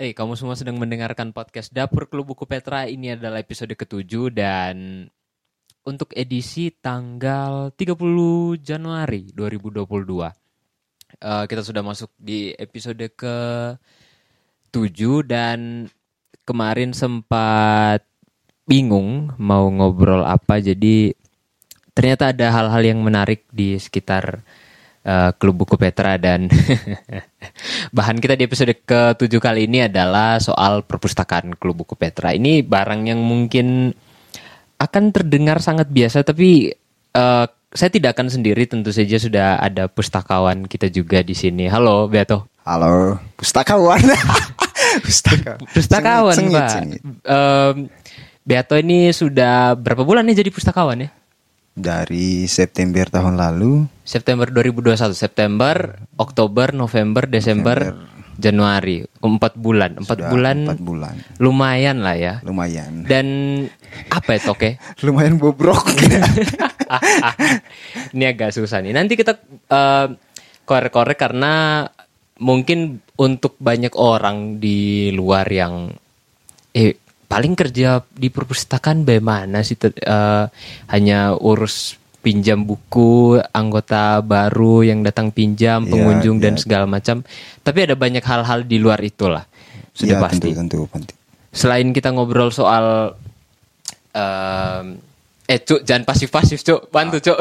Eh, 0.00 0.16
kamu 0.16 0.32
semua 0.32 0.56
sedang 0.56 0.80
mendengarkan 0.80 1.28
podcast 1.36 1.76
Dapur 1.76 2.08
Klub 2.08 2.32
Buku 2.32 2.48
Petra. 2.48 2.88
Ini 2.88 3.20
adalah 3.20 3.36
episode 3.36 3.76
ketujuh 3.76 4.32
dan 4.32 5.04
untuk 5.84 6.16
edisi 6.16 6.72
tanggal 6.72 7.68
30 7.76 8.56
Januari 8.64 9.28
2022. 9.36 10.32
Eh, 11.20 11.44
kita 11.44 11.60
sudah 11.60 11.84
masuk 11.84 12.16
di 12.16 12.48
episode 12.56 13.12
ke 13.12 13.36
7 14.72 15.20
dan 15.20 15.84
kemarin 16.48 16.96
sempat 16.96 18.00
bingung 18.64 19.36
mau 19.36 19.68
ngobrol 19.68 20.24
apa 20.24 20.64
jadi 20.64 21.12
ternyata 21.92 22.32
ada 22.32 22.48
hal-hal 22.48 22.96
yang 22.96 23.04
menarik 23.04 23.44
di 23.52 23.76
sekitar 23.76 24.48
uh, 25.04 25.30
klub 25.36 25.64
buku 25.64 25.76
Petra 25.80 26.16
dan 26.20 26.48
bahan 27.96 28.18
kita 28.20 28.36
di 28.36 28.44
episode 28.44 28.74
ke-7 28.84 29.32
kali 29.40 29.70
ini 29.70 29.86
adalah 29.86 30.40
soal 30.40 30.84
perpustakaan 30.84 31.56
klub 31.56 31.84
buku 31.84 31.94
Petra. 31.96 32.34
Ini 32.34 32.64
barang 32.64 33.08
yang 33.08 33.20
mungkin 33.20 33.92
akan 34.80 35.04
terdengar 35.12 35.60
sangat 35.60 35.92
biasa 35.92 36.24
tapi 36.24 36.72
uh, 37.16 37.46
saya 37.70 37.90
tidak 37.92 38.18
akan 38.18 38.32
sendiri 38.32 38.66
tentu 38.66 38.90
saja 38.90 39.14
sudah 39.20 39.48
ada 39.62 39.86
pustakawan 39.86 40.66
kita 40.66 40.90
juga 40.90 41.22
di 41.22 41.36
sini. 41.36 41.70
Halo 41.70 42.10
Beato. 42.10 42.50
Halo, 42.66 43.16
pustakawan. 43.40 44.04
Pustaka. 45.06 45.54
Pustakawan, 45.70 46.34
sengit, 46.34 46.58
Pak. 46.58 46.70
Sengit. 46.74 47.00
Um, 47.22 47.86
Beato 48.42 48.74
ini 48.74 49.14
sudah 49.14 49.78
berapa 49.78 50.02
bulan 50.02 50.26
nih 50.26 50.42
jadi 50.42 50.50
pustakawan 50.50 51.06
ya? 51.06 51.08
Dari 51.80 52.44
September 52.44 53.08
tahun 53.08 53.40
lalu. 53.40 53.88
September 54.04 54.52
2021, 54.52 55.16
September, 55.16 55.96
Oktober, 56.20 56.76
November, 56.76 57.24
Desember, 57.24 57.96
November. 57.96 58.20
Januari, 58.40 59.04
empat 59.20 59.52
bulan, 59.60 60.00
empat 60.00 60.32
bulan, 60.32 60.64
empat 60.64 60.80
bulan, 60.80 61.14
lumayan 61.36 62.00
lah 62.00 62.16
ya. 62.16 62.34
Lumayan. 62.40 63.04
Dan 63.04 63.26
apa 64.08 64.40
itu 64.40 64.48
oke? 64.48 64.80
lumayan 65.04 65.36
bobrok. 65.36 65.84
Ini 68.16 68.24
agak 68.32 68.56
susah 68.56 68.80
nih. 68.80 68.96
Nanti 68.96 69.12
kita 69.12 69.36
uh, 69.68 70.08
korek-korek 70.64 71.20
karena 71.20 71.84
mungkin 72.40 73.04
untuk 73.20 73.60
banyak 73.60 73.92
orang 74.00 74.56
di 74.56 75.12
luar 75.12 75.44
yang 75.52 75.92
eh 76.72 76.96
paling 77.30 77.54
kerja 77.54 78.02
di 78.10 78.26
perpustakaan 78.26 79.06
bagaimana 79.06 79.62
sih 79.62 79.78
uh, 79.78 80.50
hanya 80.90 81.38
urus 81.38 81.94
pinjam 82.20 82.66
buku 82.66 83.38
anggota 83.54 84.18
baru 84.20 84.82
yang 84.82 85.06
datang 85.06 85.30
pinjam 85.30 85.86
iya, 85.86 85.90
pengunjung 85.94 86.36
yeah, 86.42 86.44
dan 86.50 86.54
segala 86.58 86.84
macam. 86.90 87.22
Tapi 87.62 87.78
ada 87.86 87.94
banyak 87.94 88.20
hal-hal 88.20 88.66
di 88.66 88.76
luar 88.82 88.98
itulah. 89.00 89.46
Sudah 89.94 90.18
yeah, 90.18 90.22
pasti. 90.26 90.50
tentu, 90.50 90.84
tentu, 90.84 90.90
tentu. 90.90 91.14
selain 91.50 91.90
kita 91.94 92.10
ngobrol 92.14 92.50
soal 92.50 93.14
uh, 94.14 94.82
Eh 95.50 95.58
cuk 95.66 95.82
jangan 95.82 96.06
pasif-pasif 96.06 96.62
cuk. 96.62 96.94
Bantu 96.94 97.18
cuk. 97.18 97.38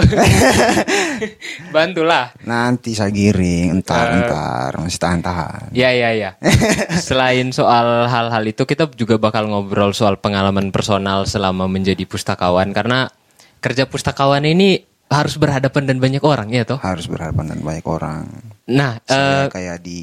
Bantulah. 1.75 2.33
Nanti 2.41 2.97
saya 2.97 3.13
giring. 3.13 3.69
Entar 3.69 4.09
uh, 4.09 4.17
entar. 4.17 4.69
Masih 4.81 4.97
tahan-tahan. 4.97 5.69
Ya 5.77 5.93
ya 5.93 6.17
ya. 6.17 6.33
Selain 7.07 7.53
soal 7.53 8.09
hal-hal 8.09 8.43
itu 8.49 8.65
Kita 8.65 8.89
juga 8.97 9.21
bakal 9.21 9.45
ngobrol 9.45 9.93
soal 9.93 10.17
pengalaman 10.17 10.73
personal 10.73 11.29
Selama 11.29 11.69
menjadi 11.69 12.01
pustakawan. 12.09 12.73
Karena 12.73 13.05
kerja 13.61 13.85
pustakawan 13.85 14.41
ini 14.41 14.81
Harus 15.13 15.37
berhadapan 15.37 15.85
dan 15.85 16.01
banyak 16.01 16.25
orang 16.25 16.49
ya 16.49 16.65
toh? 16.65 16.81
Harus 16.81 17.05
berhadapan 17.05 17.53
dan 17.53 17.61
banyak 17.61 17.85
orang. 17.85 18.25
Nah 18.69 18.97
Saya 19.05 19.45
uh, 19.45 19.53
kayak 19.53 19.85
di 19.85 20.01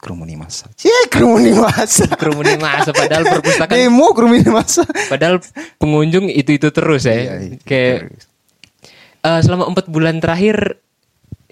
kerumuni 0.00 0.34
masa. 0.34 0.72
Cie, 0.74 0.92
kerumuni 1.12 1.52
masa. 1.52 2.08
kerumuni 2.20 2.56
masa 2.56 2.90
padahal 2.90 3.24
perpustakaan 3.28 3.76
demo 3.76 4.10
kerumuni 4.16 4.48
masa. 4.48 4.82
Padahal 4.88 5.44
pengunjung 5.76 6.32
itu-itu 6.32 6.72
terus 6.72 7.04
ya. 7.04 7.16
Iya, 7.16 7.34
itu 7.54 7.64
Kayak 7.68 7.98
Uh, 9.20 9.36
selama 9.44 9.68
empat 9.68 9.84
bulan 9.92 10.16
terakhir 10.16 10.80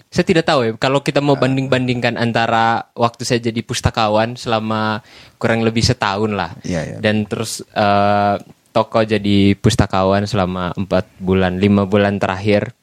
saya 0.09 0.25
tidak 0.25 0.49
tahu 0.49 0.59
ya 0.65 0.71
kalau 0.81 1.05
kita 1.05 1.21
mau 1.21 1.37
banding-bandingkan 1.37 2.17
antara 2.17 2.89
waktu 2.97 3.21
saya 3.29 3.45
jadi 3.45 3.61
pustakawan 3.61 4.33
selama 4.33 5.05
kurang 5.37 5.61
lebih 5.61 5.85
setahun 5.85 6.33
lah 6.33 6.57
iya, 6.65 6.81
iya. 6.81 6.97
dan 6.97 7.29
terus 7.29 7.61
uh, 7.77 8.41
toko 8.73 9.05
jadi 9.05 9.53
pustakawan 9.53 10.25
selama 10.25 10.73
empat 10.73 11.05
bulan 11.21 11.61
lima 11.61 11.85
bulan 11.85 12.17
terakhir 12.17 12.73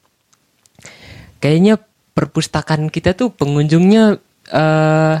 kayaknya 1.43 1.83
perpustakaan 2.15 2.87
kita 2.87 3.11
tuh 3.11 3.35
pengunjungnya 3.35 4.23
uh, 4.55 5.15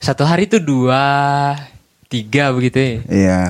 satu 0.00 0.22
hari 0.28 0.46
itu 0.46 0.60
dua 0.60 1.02
tiga 2.06 2.52
begitu 2.52 2.78
ya? 2.78 2.94
Iya. 3.08 3.40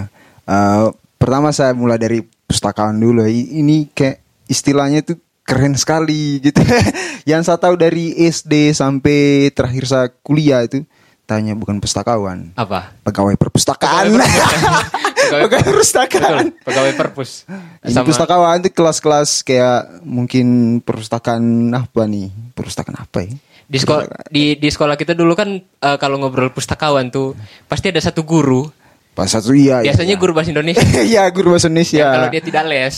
Uh, 0.46 0.94
pertama 1.18 1.50
saya 1.50 1.74
mulai 1.74 1.98
dari 1.98 2.22
pustakawan 2.22 2.96
dulu. 2.96 3.26
Ini 3.26 3.90
kayak 3.92 4.22
istilahnya 4.46 5.02
tuh 5.02 5.18
keren 5.46 5.74
sekali 5.74 6.42
gitu. 6.42 6.62
Yang 7.30 7.50
saya 7.50 7.58
tahu 7.58 7.74
dari 7.78 8.14
SD 8.14 8.74
sampai 8.74 9.50
terakhir 9.50 9.84
saya 9.86 10.06
kuliah 10.22 10.62
itu 10.62 10.86
tanya 11.26 11.58
bukan 11.58 11.82
pustakawan. 11.82 12.54
Apa? 12.54 12.94
Pegawai 13.02 13.34
perpustakaan. 13.34 14.14
Pegawai, 14.14 15.42
pegawai 15.50 15.64
perpustakaan. 15.66 16.44
Pegawai 16.62 16.92
perpus. 16.94 17.42
Ini 17.82 17.98
Sama... 17.98 18.06
pustakawan 18.06 18.62
itu 18.62 18.70
kelas-kelas 18.70 19.42
kayak 19.42 20.06
mungkin 20.06 20.78
perpustakaan 20.86 21.74
apa 21.74 22.06
nih? 22.06 22.30
Perpustakaan 22.54 23.02
apa 23.02 23.26
ya 23.26 23.34
di 23.66 23.78
sekolah 23.82 24.30
di 24.30 24.54
di 24.56 24.68
sekolah 24.70 24.94
kita 24.94 25.18
dulu 25.18 25.34
kan 25.34 25.58
uh, 25.58 25.98
kalau 25.98 26.22
ngobrol 26.22 26.54
pustakawan 26.54 27.10
tuh 27.10 27.34
pasti 27.66 27.90
ada 27.90 27.98
satu 27.98 28.22
guru. 28.22 28.70
Pas 29.16 29.26
satu 29.26 29.56
iya 29.56 29.82
biasanya 29.82 30.14
iya. 30.14 30.20
guru 30.20 30.32
bahasa 30.36 30.50
Indonesia. 30.54 30.84
Iya 31.12 31.22
guru 31.34 31.56
bahasa 31.56 31.66
Indonesia. 31.66 32.04
ya, 32.04 32.08
kalau 32.14 32.28
dia 32.30 32.42
tidak 32.44 32.64
les 32.70 32.96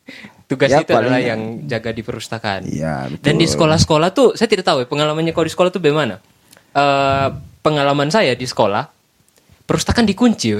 tugas 0.50 0.70
ya, 0.70 0.80
itu 0.80 0.92
adalah 0.94 1.20
yang 1.20 1.66
jaga 1.68 1.90
di 1.92 2.02
perpustakaan. 2.06 2.60
Iya 2.64 3.12
betul. 3.12 3.24
dan 3.28 3.34
di 3.36 3.46
sekolah-sekolah 3.46 4.08
tuh 4.14 4.28
saya 4.38 4.48
tidak 4.48 4.64
tahu 4.64 4.78
ya 4.82 4.86
pengalamannya 4.88 5.32
kalau 5.36 5.46
di 5.46 5.52
sekolah 5.52 5.70
tuh 5.70 5.82
bagaimana. 5.82 6.16
Uh, 6.76 7.28
pengalaman 7.64 8.12
saya 8.12 8.36
di 8.36 8.44
sekolah 8.44 8.84
perpustakaan 9.64 10.06
dikunci 10.06 10.54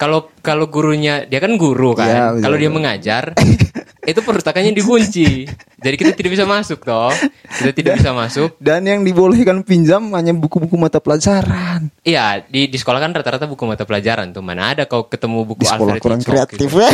kalau 0.00 0.32
kalau 0.40 0.68
gurunya 0.68 1.28
dia 1.28 1.44
kan 1.44 1.60
guru 1.60 1.92
kan 1.92 2.08
ya, 2.08 2.24
kalau 2.40 2.56
dia 2.56 2.72
mengajar 2.72 3.36
itu 4.10 4.20
perpustakaannya 4.24 4.72
dikunci. 4.72 5.44
Jadi 5.80 5.96
kita 5.96 6.12
tidak 6.12 6.30
bisa 6.36 6.44
masuk 6.44 6.84
toh. 6.84 7.08
Kita 7.48 7.72
tidak 7.72 7.92
bisa 8.04 8.12
masuk. 8.12 8.52
Dan 8.60 8.84
yang 8.84 9.00
dibolehkan 9.00 9.64
pinjam 9.64 10.12
hanya 10.12 10.36
buku-buku 10.36 10.76
mata 10.76 11.00
pelajaran. 11.00 11.88
Iya, 12.04 12.44
di 12.44 12.68
di 12.68 12.76
sekolah 12.76 13.00
kan 13.00 13.16
rata-rata 13.16 13.48
buku 13.48 13.64
mata 13.64 13.88
pelajaran 13.88 14.36
tuh. 14.36 14.44
Mana 14.44 14.76
ada 14.76 14.84
kau 14.84 15.08
ketemu 15.08 15.48
buku 15.48 15.64
di 15.64 15.72
sekolah 15.72 15.96
Alfred 15.96 16.04
kurang 16.04 16.20
Hitchcock 16.20 16.36
kreatif 16.52 16.68
gitu. 16.68 16.84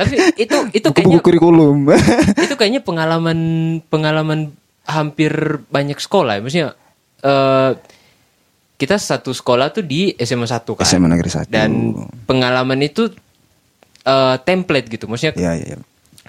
Tapi 0.00 0.14
itu 0.40 0.56
itu 0.72 0.86
buku, 0.88 0.96
kayaknya 0.96 1.20
kurikulum. 1.20 1.78
itu 2.48 2.54
kayaknya 2.56 2.80
pengalaman 2.80 3.38
pengalaman 3.92 4.56
hampir 4.88 5.60
banyak 5.68 6.00
sekolah 6.00 6.38
ya. 6.38 6.40
Maksudnya 6.40 6.68
uh, 7.26 7.76
kita 8.80 8.96
satu 8.96 9.36
sekolah 9.36 9.68
tuh 9.76 9.84
di 9.84 10.16
SMA 10.16 10.48
1 10.48 10.64
kan. 10.64 10.88
SMA 10.88 11.12
Negeri 11.12 11.28
1. 11.28 11.52
Dan 11.52 11.92
pengalaman 12.24 12.80
itu 12.80 13.12
uh, 14.08 14.36
template 14.40 14.88
gitu. 14.88 15.04
Maksudnya 15.04 15.36
ya, 15.36 15.52
ya, 15.52 15.76
ya. 15.76 15.78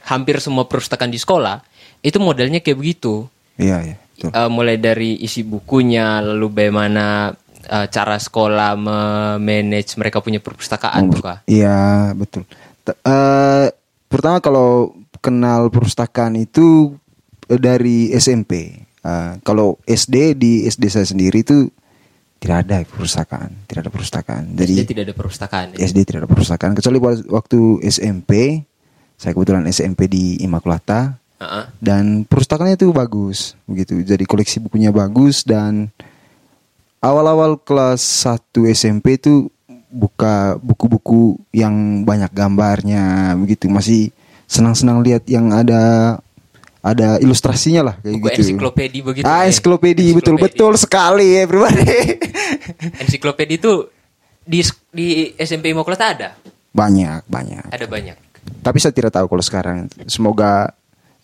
Hampir 0.06 0.42
semua 0.42 0.66
perpustakaan 0.66 1.12
di 1.12 1.20
sekolah 1.22 1.62
itu 2.02 2.18
modelnya 2.18 2.62
kayak 2.62 2.78
begitu. 2.78 3.30
Iya, 3.58 3.78
iya. 3.86 3.98
Uh, 4.22 4.50
mulai 4.54 4.78
dari 4.78 5.18
isi 5.22 5.42
bukunya, 5.42 6.22
lalu 6.22 6.54
bagaimana 6.54 7.34
uh, 7.70 7.88
cara 7.90 8.18
sekolah 8.22 8.78
memanage 8.78 9.98
mereka 9.98 10.22
punya 10.22 10.38
perpustakaan 10.38 11.10
tuh 11.10 11.22
kak. 11.26 11.38
Iya, 11.50 12.14
betul. 12.14 12.46
Uh, 12.86 13.70
pertama 14.10 14.38
kalau 14.42 14.94
kenal 15.22 15.70
perpustakaan 15.70 16.38
itu 16.38 16.98
dari 17.50 18.14
SMP. 18.14 18.86
Uh, 19.02 19.42
kalau 19.42 19.82
SD 19.90 20.38
di 20.38 20.70
SD 20.70 20.86
saya 20.94 21.10
sendiri 21.10 21.42
itu 21.42 21.66
tidak 22.42 22.58
ada 22.66 22.78
perpustakaan, 22.86 23.50
tidak 23.70 23.90
ada 23.90 23.92
perpustakaan. 23.94 24.44
Jadi 24.58 24.74
SD 24.82 24.86
tidak 24.94 25.04
ada 25.10 25.16
perpustakaan. 25.18 25.66
Ya? 25.74 25.78
SD 25.86 25.98
tidak 26.06 26.20
ada 26.26 26.30
perpustakaan 26.30 26.74
kecuali 26.74 26.98
waktu 27.30 27.60
SMP. 27.86 28.66
Saya 29.22 29.38
kebetulan 29.38 29.70
SMP 29.70 30.10
di 30.10 30.42
Imakulata. 30.42 31.22
Uh 31.38 31.46
-uh. 31.46 31.66
Dan 31.78 32.26
perpustakaannya 32.26 32.74
itu 32.74 32.90
bagus 32.90 33.54
begitu. 33.70 34.02
Jadi 34.02 34.26
koleksi 34.26 34.58
bukunya 34.58 34.90
bagus 34.90 35.46
dan 35.46 35.94
awal-awal 36.98 37.62
kelas 37.62 38.02
1 38.26 38.66
SMP 38.74 39.22
itu 39.22 39.54
buka 39.94 40.58
buku-buku 40.58 41.38
yang 41.54 42.02
banyak 42.02 42.34
gambarnya 42.34 43.38
begitu. 43.38 43.70
Masih 43.70 44.10
senang-senang 44.50 45.06
lihat 45.06 45.30
yang 45.30 45.54
ada 45.54 46.18
ada 46.82 47.22
ilustrasinya 47.22 47.94
lah 47.94 47.96
kayak 48.02 48.18
Buku 48.18 48.26
gitu. 48.26 48.42
Ensiklopedi 48.42 49.00
begitu. 49.06 49.26
Ah, 49.30 49.46
ya? 49.46 49.54
ensiklopedi 49.54 50.06
betul 50.18 50.42
betul 50.42 50.74
sekali 50.82 51.38
ya 51.38 51.46
pribadi. 51.46 51.94
ensiklopedi 53.06 53.62
itu 53.62 53.86
di 54.42 54.66
di 54.90 55.08
SMP 55.38 55.70
Immaculata 55.70 56.06
ada? 56.10 56.30
Banyak, 56.74 57.30
banyak. 57.30 57.70
Ada 57.70 57.86
banyak. 57.86 58.31
Tapi 58.62 58.78
saya 58.78 58.94
tidak 58.94 59.12
tahu 59.12 59.26
kalau 59.28 59.44
sekarang. 59.44 59.78
Semoga 60.06 60.70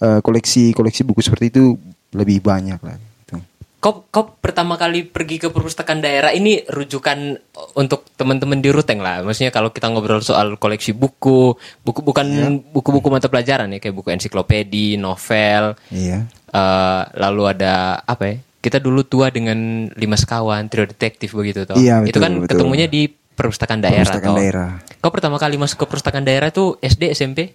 uh, 0.01 0.19
koleksi 0.21 0.73
koleksi 0.73 1.01
buku 1.01 1.21
seperti 1.21 1.53
itu 1.53 1.77
lebih 2.13 2.41
banyak 2.41 2.81
lah. 2.81 2.97
Gitu. 2.97 3.37
kau 3.77 4.09
kau 4.09 4.33
pertama 4.41 4.73
kali 4.73 5.05
pergi 5.05 5.37
ke 5.37 5.53
perpustakaan 5.53 6.01
daerah 6.01 6.33
ini 6.33 6.65
rujukan 6.65 7.37
untuk 7.77 8.09
teman-teman 8.17 8.57
di 8.57 8.73
Ruteng 8.73 8.97
lah. 8.97 9.21
Maksudnya 9.21 9.53
kalau 9.53 9.69
kita 9.69 9.85
ngobrol 9.93 10.17
soal 10.19 10.57
koleksi 10.57 10.97
buku, 10.97 11.53
buku 11.85 11.99
bukan 12.01 12.25
Iya. 12.25 12.49
buku-buku 12.73 13.07
mata 13.13 13.29
pelajaran 13.29 13.69
ya 13.69 13.77
kayak 13.77 13.93
buku 13.93 14.09
ensiklopedi, 14.09 14.97
novel. 14.97 15.77
Iya. 15.93 16.25
eh, 16.47 17.01
lalu 17.21 17.43
ada 17.53 18.01
apa 18.01 18.23
ya? 18.25 18.35
Kita 18.57 18.81
dulu 18.81 19.05
tua 19.05 19.29
dengan 19.29 19.85
lima 19.93 20.17
sekawan, 20.17 20.65
trio 20.73 20.89
detektif 20.89 21.37
begitu 21.37 21.69
toh. 21.69 21.77
Iya, 21.77 22.01
Itu 22.01 22.17
kan 22.17 22.43
betul. 22.43 22.57
ketemunya 22.57 22.89
di 22.89 23.05
perpustakaan 23.37 23.79
daerah 23.79 24.01
Perpustakaan 24.01 24.33
toh. 24.33 24.39
daerah. 24.41 24.69
Kau 24.97 25.13
pertama 25.13 25.37
kali 25.37 25.55
masuk 25.55 25.77
ke 25.77 25.85
perpustakaan 25.85 26.25
daerah 26.25 26.49
tuh 26.49 26.81
SD, 26.81 27.13
SMP? 27.13 27.53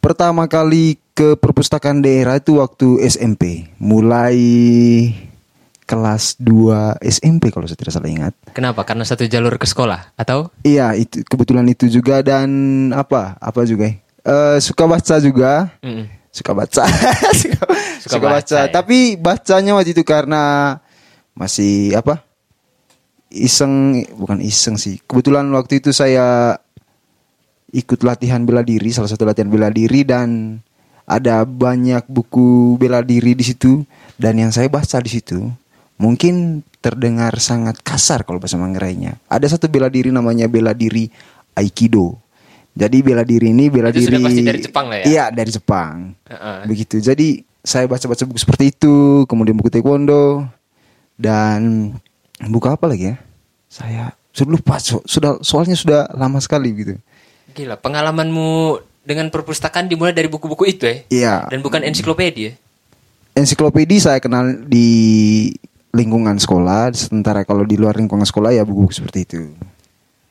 Pertama 0.00 0.46
kali 0.46 0.96
ke 1.12 1.36
perpustakaan 1.36 2.00
daerah 2.00 2.38
itu 2.38 2.56
waktu 2.56 3.02
SMP. 3.04 3.68
Mulai 3.76 4.38
kelas 5.84 6.38
2 6.38 7.02
SMP 7.02 7.50
kalau 7.50 7.66
saya 7.66 7.74
tidak 7.76 7.92
salah 7.92 8.08
ingat. 8.08 8.32
Kenapa? 8.54 8.86
Karena 8.86 9.02
satu 9.02 9.26
jalur 9.26 9.58
ke 9.58 9.66
sekolah 9.66 10.14
atau? 10.14 10.48
Iya, 10.62 10.94
itu 10.94 11.26
kebetulan 11.26 11.66
itu 11.66 11.90
juga 11.90 12.22
dan 12.22 12.48
apa? 12.94 13.34
Apa 13.42 13.66
juga? 13.66 13.90
Eh 14.22 14.58
suka 14.62 14.86
baca 14.86 15.18
juga. 15.18 15.68
Mm-mm. 15.82 16.06
Suka 16.30 16.54
baca. 16.54 16.86
suka, 17.42 17.60
suka 18.06 18.16
baca, 18.22 18.34
baca. 18.38 18.58
ya. 18.62 18.70
Tapi 18.70 19.18
bacanya 19.18 19.74
waktu 19.74 19.90
itu 19.92 20.06
karena 20.06 20.78
masih 21.34 21.98
apa? 21.98 22.22
Iseng, 23.30 24.02
bukan 24.18 24.42
iseng 24.42 24.74
sih. 24.74 24.98
Kebetulan 25.06 25.46
waktu 25.54 25.78
itu 25.78 25.94
saya 25.94 26.58
ikut 27.70 28.02
latihan 28.02 28.42
bela 28.42 28.66
diri, 28.66 28.90
salah 28.90 29.06
satu 29.06 29.22
latihan 29.22 29.46
bela 29.46 29.70
diri 29.70 30.02
dan 30.02 30.58
ada 31.06 31.46
banyak 31.46 32.06
buku 32.10 32.74
bela 32.78 33.02
diri 33.02 33.34
di 33.34 33.42
situ 33.46 33.86
dan 34.18 34.38
yang 34.38 34.50
saya 34.54 34.70
baca 34.70 34.98
di 35.02 35.10
situ 35.10 35.42
mungkin 36.00 36.64
terdengar 36.80 37.36
sangat 37.36 37.76
kasar 37.84 38.24
kalau 38.24 38.40
bahasa 38.40 38.56
Manggarainya. 38.56 39.20
Ada 39.28 39.54
satu 39.54 39.68
bela 39.68 39.92
diri 39.92 40.08
namanya 40.08 40.48
bela 40.48 40.72
diri 40.72 41.12
Aikido. 41.52 42.16
Jadi 42.72 43.04
bela 43.04 43.20
diri 43.20 43.52
ini 43.52 43.68
bela 43.68 43.92
Itu 43.92 44.00
diri 44.00 44.16
sudah 44.16 44.20
pasti 44.24 44.42
dari 44.42 44.60
Jepang 44.64 44.86
lah 44.88 44.96
ya? 45.02 45.04
Iya, 45.04 45.24
dari 45.28 45.50
Jepang. 45.52 45.94
Heeh. 46.24 46.58
Begitu. 46.64 46.96
Jadi 47.04 47.44
saya 47.60 47.84
baca-baca 47.84 48.24
buku 48.24 48.40
seperti 48.40 48.72
itu, 48.72 49.28
kemudian 49.28 49.52
buku 49.52 49.68
taekwondo 49.68 50.48
dan 51.20 51.92
buku 52.46 52.66
apa 52.66 52.84
lagi 52.86 53.12
ya? 53.12 53.16
Saya 53.66 54.04
sudah 54.30 54.52
lupa, 54.54 54.78
so- 54.78 55.04
sudah 55.04 55.36
soalnya 55.40 55.74
sudah 55.74 56.08
lama 56.14 56.38
sekali 56.38 56.70
gitu. 56.72 56.94
Gila, 57.52 57.76
pengalamanmu 57.76 58.78
dengan 59.02 59.26
perpustakaan 59.28 59.90
dimulai 59.90 60.14
dari 60.14 60.30
buku-buku 60.30 60.64
itu 60.66 60.84
ya? 60.86 60.96
Iya. 61.10 61.34
Dan 61.50 61.60
bukan 61.60 61.82
ensiklopedia. 61.82 62.54
Ensiklopedi 63.34 63.98
saya 63.98 64.18
kenal 64.18 64.66
di 64.66 65.50
lingkungan 65.90 66.38
sekolah, 66.38 66.94
sementara 66.94 67.42
kalau 67.42 67.66
di 67.66 67.74
luar 67.74 67.98
lingkungan 67.98 68.22
sekolah 68.22 68.54
ya 68.54 68.62
buku-buku 68.62 68.94
seperti 68.94 69.18
itu. 69.26 69.40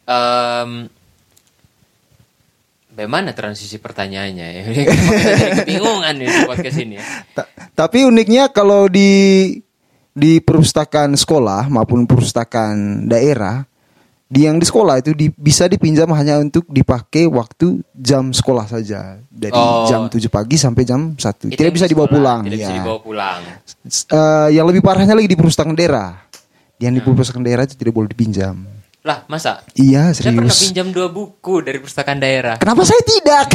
Em, 0.04 0.88
bagaimana 2.90 3.32
transisi 3.32 3.78
pertanyaannya 3.78 4.48
ya? 4.56 4.62
Jadi 4.68 4.82
kebingungan 5.64 6.14
nih 6.16 6.30
podcast 6.44 6.78
ini 6.80 6.96
ya. 7.00 7.04
Ta- 7.36 7.50
tapi 7.76 8.04
uniknya 8.04 8.52
kalau 8.52 8.88
di 8.88 9.10
di 10.20 10.38
perpustakaan 10.38 11.16
sekolah 11.16 11.66
maupun 11.66 12.04
perpustakaan 12.04 12.76
daerah, 13.06 13.64
di 14.26 14.44
yang 14.44 14.56
di 14.56 14.64
sekolah 14.64 15.00
itu 15.00 15.12
di- 15.12 15.32
bisa 15.32 15.66
dipinjam 15.66 16.06
hanya 16.12 16.38
untuk 16.38 16.68
dipakai 16.68 17.26
waktu 17.26 17.80
jam 17.92 18.30
sekolah 18.30 18.68
saja 18.68 19.18
dari 19.26 19.50
Oh. 19.52 19.88
jam 19.88 20.06
7 20.06 20.28
pagi 20.28 20.54
sampai 20.54 20.84
jam 20.84 21.16
1 21.16 21.50
Itu 21.50 21.58
tidak 21.58 21.74
bisa 21.74 21.86
di 21.86 21.92
dibawa 21.92 22.06
sekolah, 22.06 22.14
pulang 22.14 22.40
Tidak 22.44 22.60
bisa 22.60 22.70
ya. 22.70 22.78
dibawa 22.78 23.00
pulang. 23.00 23.40
Eh, 24.06 24.48
yang 24.54 24.66
lebih 24.66 24.82
parahnya 24.82 25.14
lagi 25.14 25.26
di 25.26 25.34
perpustakaan 25.34 25.74
daerah 25.74 26.14
yang 26.78 26.92
di 26.92 27.02
perpustakaan 27.02 27.42
daerah 27.42 27.64
itu 27.64 27.74
tidak 27.74 27.92
boleh 27.92 28.08
dipinjam 28.08 28.56
Lah, 29.02 29.24
masa? 29.26 29.66
iya 29.74 30.12
Saya 30.12 30.30
pernah 30.32 30.48
serius 30.48 30.70
pinjam 30.70 30.88
dua 30.90 31.08
buku 31.08 31.60
dari 31.60 31.80
perpustakaan 31.80 32.20
daerah. 32.20 32.56
kenapa 32.56 32.84
saya 32.84 33.02
tidak 33.02 33.46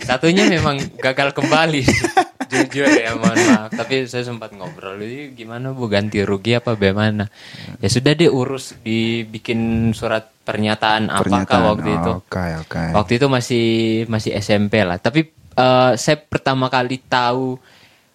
Satunya 0.00 0.46
memang 0.46 0.78
gagal 0.96 1.30
kembali. 1.32 1.82
Jujur 2.50 2.86
ya, 2.86 3.14
mohon 3.14 3.38
maaf. 3.38 3.70
Tapi 3.72 4.04
saya 4.04 4.22
sempat 4.22 4.50
ngobrol, 4.50 4.98
"Ini 4.98 5.32
gimana 5.32 5.70
bu 5.70 5.86
ganti 5.86 6.18
rugi 6.20 6.52
apa 6.52 6.74
bagaimana? 6.74 7.30
Ya 7.78 7.86
sudah 7.86 8.12
deh 8.12 8.26
urus 8.26 8.74
dibikin 8.76 9.58
surat 9.90 10.28
pernyataan, 10.40 11.06
apakah 11.06 11.46
Pernyataan. 11.46 11.62
waktu 11.64 11.90
itu. 11.92 12.12
oke 12.18 12.44
oke 12.60 12.82
Waktu 12.92 13.12
itu 13.14 13.26
masih 13.26 13.66
masih 14.06 14.32
SMP 14.34 14.82
lah. 14.82 14.96
Tapi 14.96 15.30
eh, 15.52 15.92
saya 15.94 16.16
pertama 16.18 16.66
kali 16.66 16.98
tahu 17.00 17.54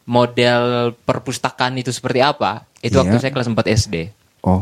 model 0.05 0.63
perpustakaan 0.99 1.75
itu 1.75 1.89
seperti 1.89 2.19
apa. 2.19 2.67
Itu 2.77 2.99
waktu 2.99 3.15
Iya. 3.15 3.21
saya 3.21 3.31
kelas 3.31 3.47
4 3.47 3.65
SD. 3.67 3.95
oh 4.43 4.61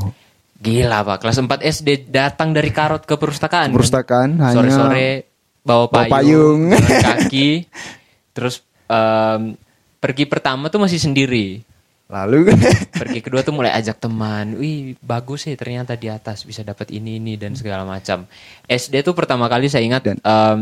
Gila 0.56 1.04
pak, 1.04 1.18
kelas 1.20 1.38
4 1.38 1.60
SD 1.62 1.90
datang 2.08 2.52
dari 2.52 2.72
Karot 2.72 3.04
ke 3.04 3.16
perpustakaan. 3.16 3.68
kan? 3.68 3.76
Perpustakaan 3.76 4.30
hanya- 4.40 4.56
Sore-sore 4.56 5.28
bawa 5.62 5.88
Bawa 5.88 6.08
payung, 6.08 6.12
payung. 6.12 6.62
jalan 6.72 7.02
kaki. 7.04 7.50
Terus 8.36 8.56
em, 8.86 9.60
pergi 10.04 10.28
pertama 10.28 10.68
tuh 10.68 10.84
masih 10.84 11.00
sendiri. 11.00 11.64
lalu 12.12 12.52
Pergi 13.02 13.24
kedua 13.24 13.40
tuh 13.42 13.56
mulai 13.56 13.72
ajak 13.74 13.98
teman. 13.98 14.60
Wih, 14.60 15.00
bagus 15.00 15.48
sih 15.48 15.56
ternyata 15.56 15.96
di 15.96 16.12
atas 16.12 16.44
bisa 16.44 16.60
dapat 16.62 16.92
ini 16.92 17.16
ini 17.18 17.40
dan 17.40 17.56
segala 17.56 17.88
macam. 17.88 18.28
SD 18.68 19.02
tuh 19.02 19.16
pertama 19.16 19.48
kali 19.48 19.66
saya 19.66 19.82
ingat 19.82 20.04
Dan- 20.04 20.20
em, 20.20 20.60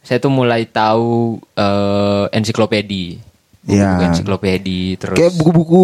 saya 0.00 0.18
tuh 0.18 0.28
mulai 0.28 0.64
tahu 0.64 1.38
eh, 1.54 2.26
ensiklopedi. 2.32 3.22
Buku-buku 3.58 4.00
Ya. 4.00 4.08
ensiklopedi 4.08 4.96
terus 4.96 5.12
kayak 5.12 5.34
buku-buku 5.36 5.82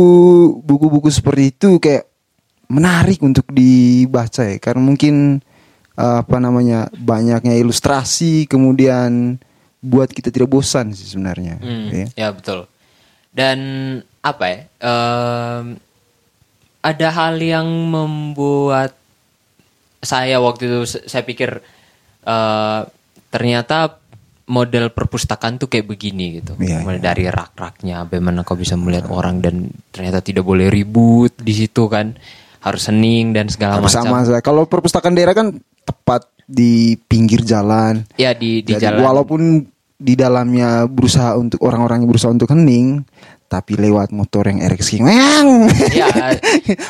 buku-buku 0.65 1.09
seperti 1.13 1.53
itu 1.53 1.77
kayak 1.77 2.09
menarik 2.65 3.21
untuk 3.21 3.45
dibaca 3.47 4.41
ya 4.41 4.57
karena 4.57 4.81
mungkin 4.81 5.45
eh, 5.93 6.17
apa 6.19 6.37
namanya 6.41 6.89
banyaknya 6.91 7.53
ilustrasi 7.55 8.49
kemudian 8.49 9.37
buat 9.85 10.09
kita 10.09 10.33
tidak 10.33 10.49
bosan 10.49 10.91
sih 10.91 11.05
sebenarnya 11.07 11.61
Hmm, 11.61 11.93
ya. 11.93 12.07
ya 12.17 12.29
betul. 12.33 12.65
Dan 13.29 13.59
apa 14.19 14.45
ya? 14.47 14.59
em, 14.81 15.77
ada 16.81 17.09
hal 17.11 17.37
yang 17.37 17.67
membuat 17.67 18.97
saya 19.99 20.37
waktu 20.39 20.63
itu 20.65 20.79
saya 21.03 21.21
pikir 21.23 21.61
eh, 22.23 22.81
ternyata 23.29 24.01
model 24.45 24.89
perpustakaan 24.89 25.57
tuh 25.57 25.67
kayak 25.67 25.89
begini 25.89 26.39
gitu. 26.39 26.53
Iya, 26.57 26.85
Mulai 26.85 27.01
iya. 27.01 27.05
dari 27.07 27.25
rak-raknya, 27.27 28.05
bagaimana 28.05 28.41
kau 28.41 28.55
bisa 28.55 28.77
melihat 28.77 29.09
orang 29.09 29.41
dan 29.41 29.67
ternyata 29.89 30.21
tidak 30.21 30.45
boleh 30.45 30.69
ribut 30.69 31.33
di 31.35 31.53
situ 31.55 31.89
kan, 31.89 32.13
harus 32.61 32.85
hening 32.87 33.33
dan 33.33 33.49
segala 33.49 33.81
Harus 33.81 33.89
macam. 33.91 34.05
sama 34.05 34.19
saya 34.23 34.41
kalau 34.41 34.65
perpustakaan 34.65 35.13
daerah 35.13 35.33
kan 35.33 35.57
tepat 35.83 36.29
di 36.45 36.93
pinggir 37.03 37.41
jalan 37.41 38.05
Ya 38.15 38.37
di 38.37 38.61
di 38.61 38.77
Jadi 38.77 38.85
jalan. 38.85 39.01
walaupun 39.01 39.41
di 39.95 40.15
dalamnya 40.19 40.91
berusaha 40.91 41.39
untuk 41.39 41.63
orang-orang 41.63 42.03
yang 42.03 42.11
berusaha 42.11 42.33
untuk 42.35 42.51
hening 42.51 43.07
tapi 43.47 43.79
lewat 43.79 44.11
motor 44.11 44.51
yang 44.51 44.59
RX 44.67 44.99
King. 44.99 45.07
Ya, 45.95 46.11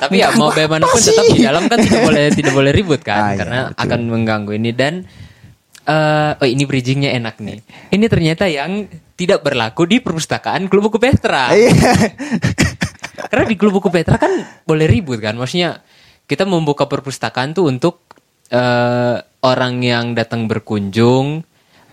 tapi 0.01 0.25
ya 0.25 0.33
mau 0.33 0.49
bagaimanapun 0.49 0.97
tetap 0.97 1.27
di 1.29 1.45
dalam 1.45 1.69
kan 1.69 1.77
tidak 1.77 2.01
boleh 2.01 2.25
tidak 2.33 2.53
boleh 2.57 2.73
ribut 2.73 3.01
kan 3.05 3.19
Ah, 3.21 3.29
iya, 3.29 3.37
karena 3.37 3.61
betul. 3.69 3.83
akan 3.85 4.01
mengganggu 4.09 4.53
ini 4.57 4.71
dan 4.73 4.95
eh 5.85 6.33
oh 6.41 6.49
ini 6.49 6.65
bridgingnya 6.65 7.13
enak 7.21 7.37
nih. 7.45 7.61
Ini 7.93 8.07
ternyata 8.09 8.49
yang 8.49 8.89
tidak 9.15 9.45
berlaku 9.45 9.85
di 9.85 10.01
perpustakaan 10.01 10.73
Klub 10.73 10.89
Buku 10.89 10.97
Petra. 10.97 11.53
Iya. 11.53 11.93
Karena 13.31 13.45
di 13.45 13.57
Klub 13.61 13.77
Buku 13.77 13.93
Petra 13.93 14.17
kan 14.17 14.33
boleh 14.65 14.89
ribut 14.89 15.21
kan. 15.21 15.37
Maksudnya 15.37 15.85
kita 16.25 16.49
membuka 16.49 16.89
perpustakaan 16.89 17.53
tuh 17.53 17.69
untuk 17.69 18.01
eh, 18.49 19.17
orang 19.45 19.85
yang 19.85 20.17
datang 20.17 20.49
berkunjung 20.49 21.45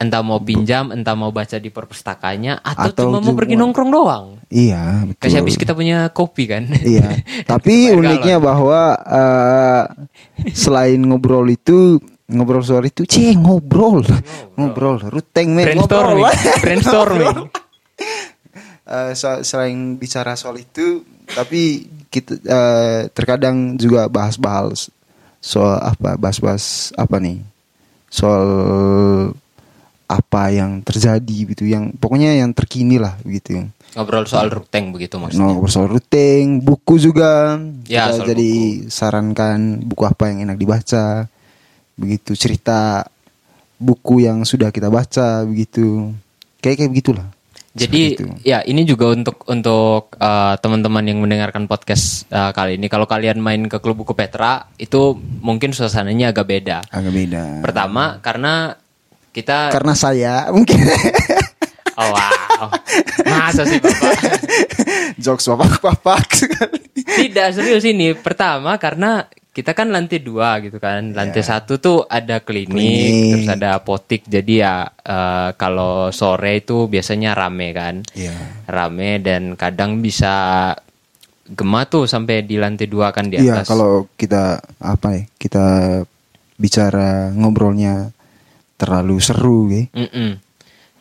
entah 0.02 0.26
mau 0.26 0.42
pinjam, 0.42 0.90
entah 0.90 1.14
mau 1.14 1.30
baca 1.30 1.62
di 1.62 1.70
perpustakaannya 1.70 2.66
atau, 2.66 2.90
Atau 2.90 3.04
cuma 3.06 3.22
mau 3.22 3.38
pergi 3.38 3.54
nongkrong 3.54 3.92
doang. 3.94 4.26
Iya, 4.50 5.06
betul. 5.06 5.22
Kasih 5.22 5.38
habis 5.46 5.56
kita 5.62 5.78
punya 5.78 6.10
kopi 6.10 6.50
kan. 6.50 6.66
Iya, 6.74 7.22
tapi 7.52 7.94
uniknya 7.94 8.42
galon. 8.42 8.48
bahwa 8.50 8.82
eh, 8.98 9.84
selain 10.58 10.98
ngobrol 11.06 11.46
itu 11.54 12.02
ngobrol 12.26 12.66
soal 12.66 12.90
itu, 12.90 13.06
cie 13.06 13.38
ngobrol, 13.38 14.02
ngobrol, 14.58 14.98
ruteng 15.06 15.54
men, 15.54 15.70
brainstorming, 15.70 16.26
ngobrol. 16.26 16.62
brainstorming. 16.66 17.38
Eh, 18.92 19.16
so- 19.16 19.40
selain 19.40 19.96
bicara 19.96 20.36
soal 20.36 20.60
itu, 20.60 21.08
tapi 21.32 21.88
kita 22.12 22.36
eh, 22.44 23.02
terkadang 23.16 23.80
juga 23.80 24.12
bahas-bahas 24.12 24.92
soal 25.40 25.80
apa, 25.80 26.20
bahas-bahas 26.20 26.92
apa 27.00 27.16
nih, 27.24 27.40
soal 28.12 28.44
apa 30.12 30.52
yang 30.52 30.84
terjadi 30.84 31.38
gitu, 31.56 31.64
yang 31.64 31.96
pokoknya 31.96 32.44
yang 32.44 32.52
terkini 32.52 33.00
lah 33.00 33.16
gitu. 33.24 33.64
Ngobrol 33.96 34.24
soal 34.28 34.48
ruteng 34.48 34.92
begitu 34.96 35.20
maksudnya. 35.20 35.52
ngobrol 35.52 35.72
soal 35.72 35.88
ruteng, 35.92 36.60
buku 36.64 37.00
juga. 37.00 37.60
Ya, 37.88 38.12
Kita 38.12 38.24
soal 38.24 38.28
jadi 38.36 38.52
sarankan 38.88 39.84
buku 39.88 40.04
apa 40.08 40.32
yang 40.32 40.48
enak 40.48 40.58
dibaca. 40.60 41.28
Begitu 41.96 42.36
cerita 42.36 43.08
buku 43.80 44.24
yang 44.28 44.44
sudah 44.48 44.72
kita 44.72 44.88
baca 44.88 45.44
begitu. 45.44 46.12
Kayak 46.60 46.84
kayak 46.84 46.92
begitulah. 46.92 47.28
Jadi 47.72 48.20
ya 48.44 48.60
ini 48.68 48.84
juga 48.84 49.16
untuk 49.16 49.48
untuk 49.48 50.12
uh, 50.20 50.60
teman-teman 50.60 51.08
yang 51.08 51.24
mendengarkan 51.24 51.72
podcast 51.72 52.28
uh, 52.28 52.52
kali 52.52 52.76
ini 52.76 52.92
kalau 52.92 53.08
kalian 53.08 53.40
main 53.40 53.64
ke 53.72 53.80
klub 53.80 53.96
buku 54.04 54.12
Petra 54.12 54.68
itu 54.76 55.16
mungkin 55.40 55.72
suasananya 55.72 56.36
agak 56.36 56.52
beda. 56.52 56.78
Agak 56.92 57.16
beda. 57.16 57.64
Pertama 57.64 58.20
karena 58.20 58.76
kita 59.32 59.72
Karena 59.72 59.94
saya 59.94 60.34
mungkin 60.52 60.80
Oh 61.94 62.08
wow. 62.08 62.72
Masa 63.28 63.68
sih 63.68 63.78
Bapak? 63.78 64.16
jokes 65.18 65.46
bapak-bapak. 65.46 66.24
Tidak 66.96 67.48
serius 67.52 67.84
ini. 67.84 68.16
Pertama 68.16 68.80
karena 68.80 69.28
kita 69.52 69.76
kan 69.76 69.92
lantai 69.92 70.24
dua 70.24 70.64
gitu 70.64 70.80
kan. 70.80 71.12
Lantai 71.12 71.44
Yeah. 71.44 71.50
satu 71.52 71.78
tuh 71.78 72.08
ada 72.08 72.40
klinik, 72.40 72.72
Klinik. 72.72 73.32
terus 73.36 73.50
ada 73.52 73.70
apotik. 73.76 74.22
Jadi 74.24 74.54
ya 74.58 74.88
eh, 74.88 75.50
kalau 75.56 76.10
sore 76.10 76.64
itu 76.64 76.88
biasanya 76.88 77.36
rame 77.36 77.76
kan. 77.76 78.02
Iya. 78.16 78.66
Rame 78.66 79.20
dan 79.20 79.60
kadang 79.60 80.00
bisa 80.00 80.72
gema 81.46 81.84
tuh 81.84 82.08
sampai 82.08 82.48
di 82.48 82.56
lantai 82.56 82.88
dua 82.88 83.12
kan 83.12 83.28
di 83.28 83.36
Iya, 83.36 83.62
atas. 83.62 83.68
kalau 83.68 84.08
kita 84.16 84.58
apa 84.80 85.08
ya? 85.12 85.24
Kita 85.36 85.66
bicara 86.56 87.36
ngobrolnya 87.36 88.10
terlalu 88.82 89.22
seru 89.22 89.70
ya. 89.70 89.86
Mm-mm. 89.94 90.42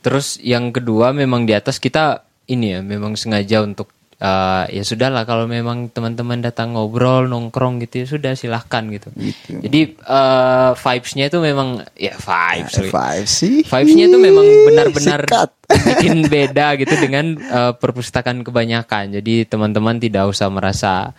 Terus 0.05 0.37
yang 0.45 0.69
kedua 0.69 1.17
memang 1.17 1.49
di 1.49 1.57
atas 1.57 1.81
kita 1.81 2.29
ini 2.53 2.77
ya 2.77 2.81
memang 2.85 3.17
sengaja 3.17 3.65
untuk 3.65 3.89
eh, 4.21 4.65
ya 4.69 4.83
sudahlah 4.85 5.25
kalau 5.25 5.49
memang 5.49 5.89
teman-teman 5.89 6.45
datang 6.45 6.77
ngobrol 6.77 7.25
nongkrong 7.25 7.81
gitu 7.85 8.05
ya 8.05 8.07
sudah 8.07 8.33
silahkan 8.37 8.85
gitu. 8.93 9.09
Gitu. 9.17 9.65
Jadi 9.65 9.81
eh, 9.97 10.71
vibes-nya 10.77 11.25
itu 11.33 11.39
memang 11.41 11.69
ya 11.97 12.15
vibes. 12.21 12.73
sorry. 12.77 12.91
Five 12.93 13.27
sih. 13.29 13.65
Vibes-nya 13.65 14.05
itu 14.13 14.19
memang 14.21 14.47
benar-benar 14.69 15.21
bikin 15.69 16.29
beda 16.29 16.77
gitu 16.77 16.95
dengan 17.01 17.41
eh, 17.41 17.73
perpustakaan 17.81 18.45
kebanyakan. 18.45 19.17
Jadi 19.17 19.49
teman-teman 19.49 19.97
tidak 19.97 20.29
usah 20.29 20.53
merasa 20.53 21.17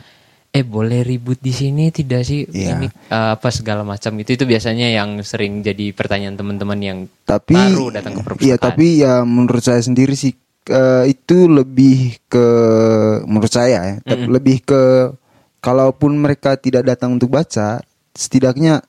eh 0.52 0.68
boleh 0.68 1.08
ribut 1.08 1.40
di 1.40 1.56
sini 1.56 1.96
tidak 1.96 2.28
sih 2.28 2.44
Iya. 2.44 2.76
ini 2.76 2.88
eh, 2.92 3.30
apa 3.40 3.48
segala 3.56 3.88
macam 3.88 4.12
itu 4.20 4.36
itu 4.36 4.44
biasanya 4.44 4.92
yang 4.92 5.24
sering 5.24 5.64
jadi 5.64 5.96
pertanyaan 5.96 6.36
teman-teman 6.36 6.80
yang 6.84 6.98
tapi 7.24 7.56
baru 7.56 7.88
datang 7.96 8.20
ke 8.20 8.22
perpustakaan. 8.22 8.52
Iya, 8.52 8.56
tapi 8.60 8.86
ya 9.00 9.14
menurut 9.24 9.64
saya 9.64 9.80
sendiri 9.80 10.12
sih 10.12 10.36
eh, 10.68 11.04
itu 11.08 11.48
lebih 11.48 12.20
ke 12.28 12.48
menurut 13.24 13.48
saya 13.48 13.96
ya, 13.96 13.96
tapi 14.04 14.28
lebih 14.28 14.60
ke 14.68 14.82
kalaupun 15.64 16.20
mereka 16.20 16.60
tidak 16.60 16.84
datang 16.84 17.16
untuk 17.16 17.32
baca, 17.32 17.80
setidaknya 18.12 18.84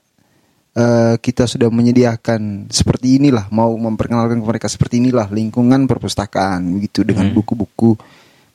eh, 0.75 1.15
kita 1.23 1.47
sudah 1.47 1.71
menyediakan 1.71 2.75
seperti 2.75 3.23
inilah 3.23 3.47
mau 3.55 3.71
memperkenalkan 3.79 4.43
ke 4.43 4.47
mereka 4.51 4.67
seperti 4.67 4.99
inilah 4.99 5.31
lingkungan 5.31 5.87
perpustakaan 5.87 6.67
begitu 6.75 7.07
dengan 7.07 7.31
buku-buku 7.31 7.95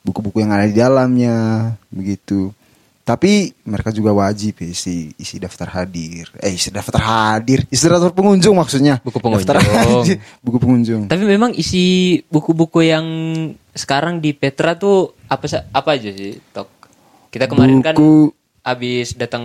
buku-buku 0.04 0.44
yang 0.44 0.52
ada 0.52 0.68
di 0.68 0.76
dalamnya 0.76 1.72
begitu. 1.88 2.52
Tapi 3.08 3.56
mereka 3.64 3.88
juga 3.88 4.12
wajib 4.12 4.60
ya, 4.60 4.68
isi 4.68 5.16
isi 5.16 5.40
daftar 5.40 5.80
hadir. 5.80 6.28
Eh 6.44 6.52
isi 6.52 6.68
daftar 6.68 7.00
hadir, 7.00 7.64
isi 7.72 7.88
daftar 7.88 8.12
pengunjung 8.12 8.52
maksudnya. 8.52 9.00
Buku 9.00 9.16
pengunjung. 9.16 9.48
Daftar 9.48 9.64
hadir, 9.64 10.20
buku 10.44 10.60
pengunjung. 10.60 11.08
Tapi 11.08 11.24
memang 11.24 11.56
isi 11.56 12.20
buku-buku 12.28 12.84
yang 12.84 13.06
sekarang 13.72 14.20
di 14.20 14.36
Petra 14.36 14.76
tuh 14.76 15.16
apa 15.24 15.48
apa 15.72 15.88
aja 15.96 16.12
sih, 16.12 16.36
Tok? 16.52 16.68
Kita 17.32 17.48
kemarin 17.48 17.80
kan 17.80 17.96
Buku- 17.96 18.36
habis 18.60 19.16
datang 19.16 19.44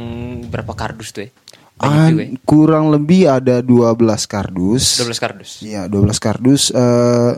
berapa 0.51 0.75
kardus 0.75 1.15
tuh 1.15 1.24
ya? 1.24 1.32
Juga 1.79 2.24
ya. 2.27 2.36
kurang 2.43 2.91
lebih 2.91 3.32
ada 3.32 3.63
12 3.63 3.96
kardus. 4.27 5.00
12 5.00 5.24
kardus. 5.24 5.50
Iya, 5.63 5.88
12 5.88 6.20
kardus 6.20 6.67
eh, 6.75 7.34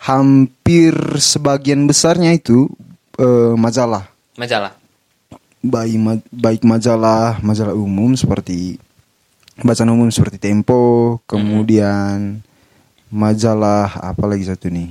hampir 0.00 0.96
sebagian 1.20 1.84
besarnya 1.84 2.32
itu 2.32 2.72
eh, 3.20 3.52
majalah. 3.52 4.08
Majalah. 4.40 4.81
Baik, 5.62 5.96
ma- 5.96 6.26
baik 6.34 6.66
majalah, 6.66 7.38
majalah 7.38 7.74
umum 7.78 8.18
seperti 8.18 8.82
bacaan 9.60 9.94
umum 9.94 10.10
seperti 10.10 10.40
Tempo, 10.42 11.20
kemudian 11.28 12.42
majalah 13.12 13.94
apa 14.00 14.24
lagi 14.26 14.48
satu 14.48 14.72
nih? 14.72 14.90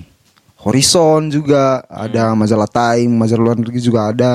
Horizon 0.61 1.33
juga 1.33 1.81
ada, 1.89 2.37
majalah 2.37 2.69
Time, 2.69 3.09
majalah 3.09 3.41
luar 3.41 3.57
negeri 3.57 3.81
juga 3.81 4.13
ada. 4.13 4.33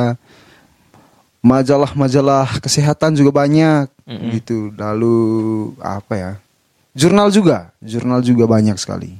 Majalah-majalah 1.46 2.58
kesehatan 2.58 3.14
juga 3.14 3.30
banyak 3.30 3.86
gitu. 4.34 4.74
Lalu 4.74 5.16
apa 5.78 6.14
ya? 6.18 6.32
Jurnal 6.90 7.30
juga, 7.30 7.70
jurnal 7.78 8.18
juga 8.26 8.50
banyak 8.50 8.74
sekali. 8.74 9.14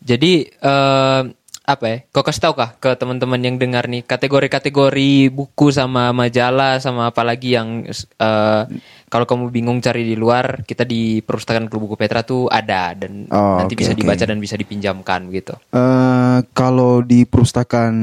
Jadi 0.00 0.48
eh, 0.48 1.22
apa 1.62 1.84
ya? 1.86 1.96
Kau 2.10 2.26
kasih 2.26 2.42
tahu 2.42 2.54
kah 2.58 2.74
ke 2.76 2.90
teman-teman 2.98 3.38
yang 3.38 3.56
dengar 3.56 3.86
nih 3.86 4.02
kategori-kategori 4.02 5.30
buku 5.30 5.70
sama 5.70 6.10
majalah 6.10 6.82
sama 6.82 7.08
apalagi 7.08 7.54
yang 7.54 7.86
eh, 7.86 8.62
kalau 9.06 9.28
kamu 9.28 9.52
bingung 9.52 9.78
cari 9.78 10.08
di 10.08 10.16
luar, 10.16 10.64
kita 10.64 10.88
di 10.88 11.20
perpustakaan 11.20 11.68
Klub 11.68 11.84
Buku 11.84 12.00
Petra 12.00 12.24
tuh 12.24 12.48
ada 12.48 12.96
dan 12.96 13.28
Oh, 13.28 13.60
nanti 13.60 13.76
oke, 13.76 13.84
bisa 13.84 13.92
dibaca 13.92 14.24
dan 14.24 14.40
bisa 14.40 14.56
dipinjamkan 14.56 15.28
gitu. 15.28 15.52
Eh 15.70 16.38
kalau 16.56 17.04
di 17.04 17.28
perpustakaan 17.28 17.94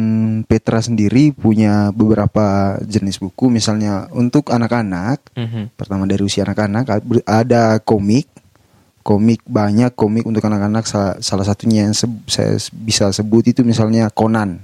Petra 0.45 0.79
sendiri 0.79 1.33
punya 1.33 1.89
beberapa 1.89 2.77
jenis 2.85 3.17
buku, 3.17 3.49
misalnya 3.49 4.05
untuk 4.13 4.53
anak-anak, 4.53 5.33
Mhm. 5.33 5.73
pertama 5.73 6.05
dari 6.05 6.21
usia 6.21 6.45
anak-anak 6.45 6.85
ad- 6.87 7.25
ada 7.25 7.81
komik, 7.81 8.29
komik 9.03 9.41
banyak 9.47 9.95
komik 9.95 10.27
untuk 10.27 10.43
anak-anak. 10.45 10.85
Salah, 10.85 11.15
salah 11.19 11.45
satunya 11.47 11.87
yang 11.87 11.95
se- 11.95 12.23
saya 12.27 12.55
bisa 12.73 13.09
sebut 13.09 13.49
itu 13.49 13.61
misalnya 13.65 14.11
Conan, 14.11 14.59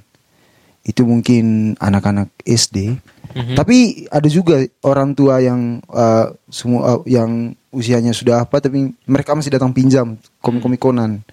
itu 0.85 1.01
mungkin 1.03 1.73
anak-anak 1.81 2.29
SD. 2.45 2.99
Mhm. 3.35 3.55
Tapi 3.57 4.07
ada 4.07 4.29
juga 4.29 4.61
orang 4.85 5.17
tua 5.17 5.41
yang 5.41 5.81
eh, 5.81 6.27
semua 6.47 7.01
eh, 7.01 7.17
yang 7.17 7.51
usianya 7.73 8.15
sudah 8.15 8.47
apa, 8.47 8.63
tapi 8.63 8.93
mereka 9.09 9.35
masih 9.35 9.51
datang 9.51 9.73
pinjam 9.75 10.15
komik-komik 10.39 10.79
Conan. 10.79 11.25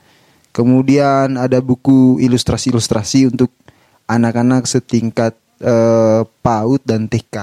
Kemudian 0.53 1.41
ada 1.41 1.61
buku 1.65 2.21
ilustrasi-ilustrasi 2.21 3.33
untuk 3.33 3.53
anak-anak 4.09 4.67
setingkat 4.67 5.37
eh, 5.61 6.23
PAUD 6.25 6.81
dan 6.83 7.07
TK. 7.07 7.37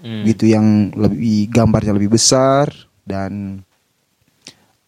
Hmm. 0.00 0.24
Gitu 0.24 0.48
yang 0.48 0.96
lebih 0.96 1.52
gambarnya 1.52 1.92
lebih 1.92 2.16
besar 2.16 2.72
dan 3.04 3.60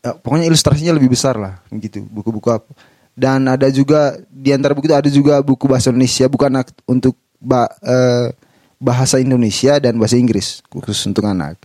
eh, 0.02 0.14
pokoknya 0.18 0.47
ilustrasinya 0.50 0.92
lebih 0.99 1.14
besar 1.14 1.38
lah 1.38 1.62
gitu 1.71 2.02
buku-buku 2.11 2.50
apa. 2.50 2.71
Dan 3.12 3.44
ada 3.44 3.68
juga 3.68 4.16
di 4.32 4.50
antara 4.56 4.73
buku 4.73 4.88
itu 4.88 4.97
ada 4.97 5.11
juga 5.12 5.35
buku 5.44 5.68
bahasa 5.68 5.92
Indonesia 5.92 6.26
bukan 6.32 6.64
untuk 6.88 7.14
ba- 7.38 7.71
eh, 7.85 8.32
bahasa 8.82 9.23
Indonesia 9.23 9.78
dan 9.78 9.94
bahasa 10.00 10.18
Inggris 10.18 10.64
khusus 10.73 11.06
untuk 11.06 11.23
anak. 11.28 11.61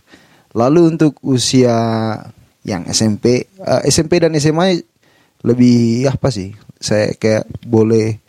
Lalu 0.54 0.96
untuk 0.96 1.18
usia 1.24 1.74
yang 2.62 2.84
SMP, 2.86 3.48
eh, 3.48 3.82
SMP 3.88 4.22
dan 4.22 4.36
SMA 4.36 4.78
lebih 5.42 6.06
apa 6.06 6.28
sih? 6.30 6.54
Saya 6.78 7.16
kayak 7.16 7.48
boleh 7.66 8.20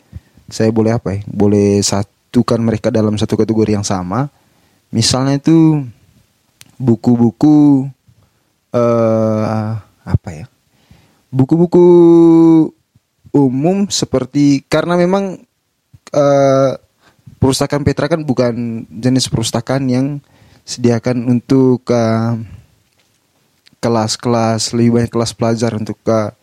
saya 0.50 0.74
boleh 0.74 0.96
apa 0.96 1.14
ya? 1.14 1.20
Boleh 1.30 1.78
satukan 1.84 2.58
mereka 2.58 2.90
dalam 2.90 3.14
satu 3.14 3.38
kategori 3.38 3.78
yang 3.78 3.86
sama. 3.86 4.26
Misalnya 4.90 5.38
itu 5.38 5.86
buku-buku 6.80 7.86
eh 8.72 9.89
apa 10.04 10.28
ya? 10.34 10.46
Buku-buku 11.30 11.86
umum 13.30 13.86
seperti 13.86 14.66
karena 14.66 14.98
memang 14.98 15.38
eh 16.10 16.72
perpustakaan 17.40 17.86
Petra 17.86 18.10
kan 18.10 18.20
bukan 18.26 18.84
jenis 18.90 19.30
perpustakaan 19.32 19.88
yang 19.88 20.06
sediakan 20.68 21.24
untuk 21.26 21.88
eh, 21.88 22.36
kelas-kelas 23.80 24.76
lebih 24.76 25.00
banyak 25.00 25.10
kelas 25.10 25.32
pelajar 25.32 25.72
untuk 25.72 25.96
ke 26.04 26.36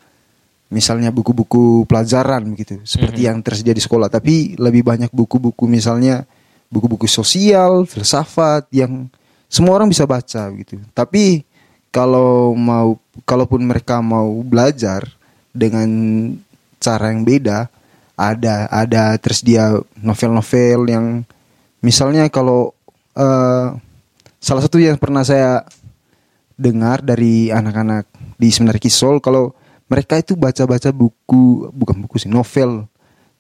misalnya 0.67 1.15
buku-buku 1.15 1.87
pelajaran 1.87 2.43
begitu 2.51 2.83
seperti 2.83 3.29
yang 3.29 3.39
tersedia 3.45 3.77
di 3.77 3.83
sekolah. 3.83 4.09
Tapi 4.09 4.57
lebih 4.57 4.83
banyak 4.83 5.13
buku-buku 5.13 5.69
misalnya 5.69 6.25
buku-buku 6.67 7.07
sosial 7.07 7.87
filsafat 7.87 8.67
yang 8.73 9.07
semua 9.47 9.79
orang 9.79 9.87
bisa 9.87 10.03
baca 10.03 10.49
gitu. 10.57 10.81
Tapi 10.91 11.45
kalau 11.93 12.51
mau 12.57 12.99
kalaupun 13.23 13.65
mereka 13.65 14.03
mau 14.03 14.29
belajar 14.43 15.07
dengan 15.55 15.89
cara 16.77 17.09
yang 17.09 17.25
beda 17.25 17.69
ada 18.17 18.69
ada 18.69 19.13
tersedia 19.17 19.77
novel-novel 20.01 20.89
yang 20.89 21.05
misalnya 21.81 22.29
kalau 22.33 22.73
eh, 23.13 23.67
salah 24.37 24.61
satu 24.61 24.81
yang 24.81 24.97
pernah 24.97 25.21
saya 25.21 25.65
dengar 26.57 27.05
dari 27.05 27.53
anak-anak 27.53 28.09
di 28.37 28.49
Seminar 28.49 28.81
Kisol 28.81 29.21
kalau 29.21 29.53
mereka 29.87 30.17
itu 30.17 30.33
baca-baca 30.33 30.89
buku 30.89 31.69
bukan 31.69 31.97
buku 32.01 32.17
sih 32.17 32.29
novel 32.29 32.89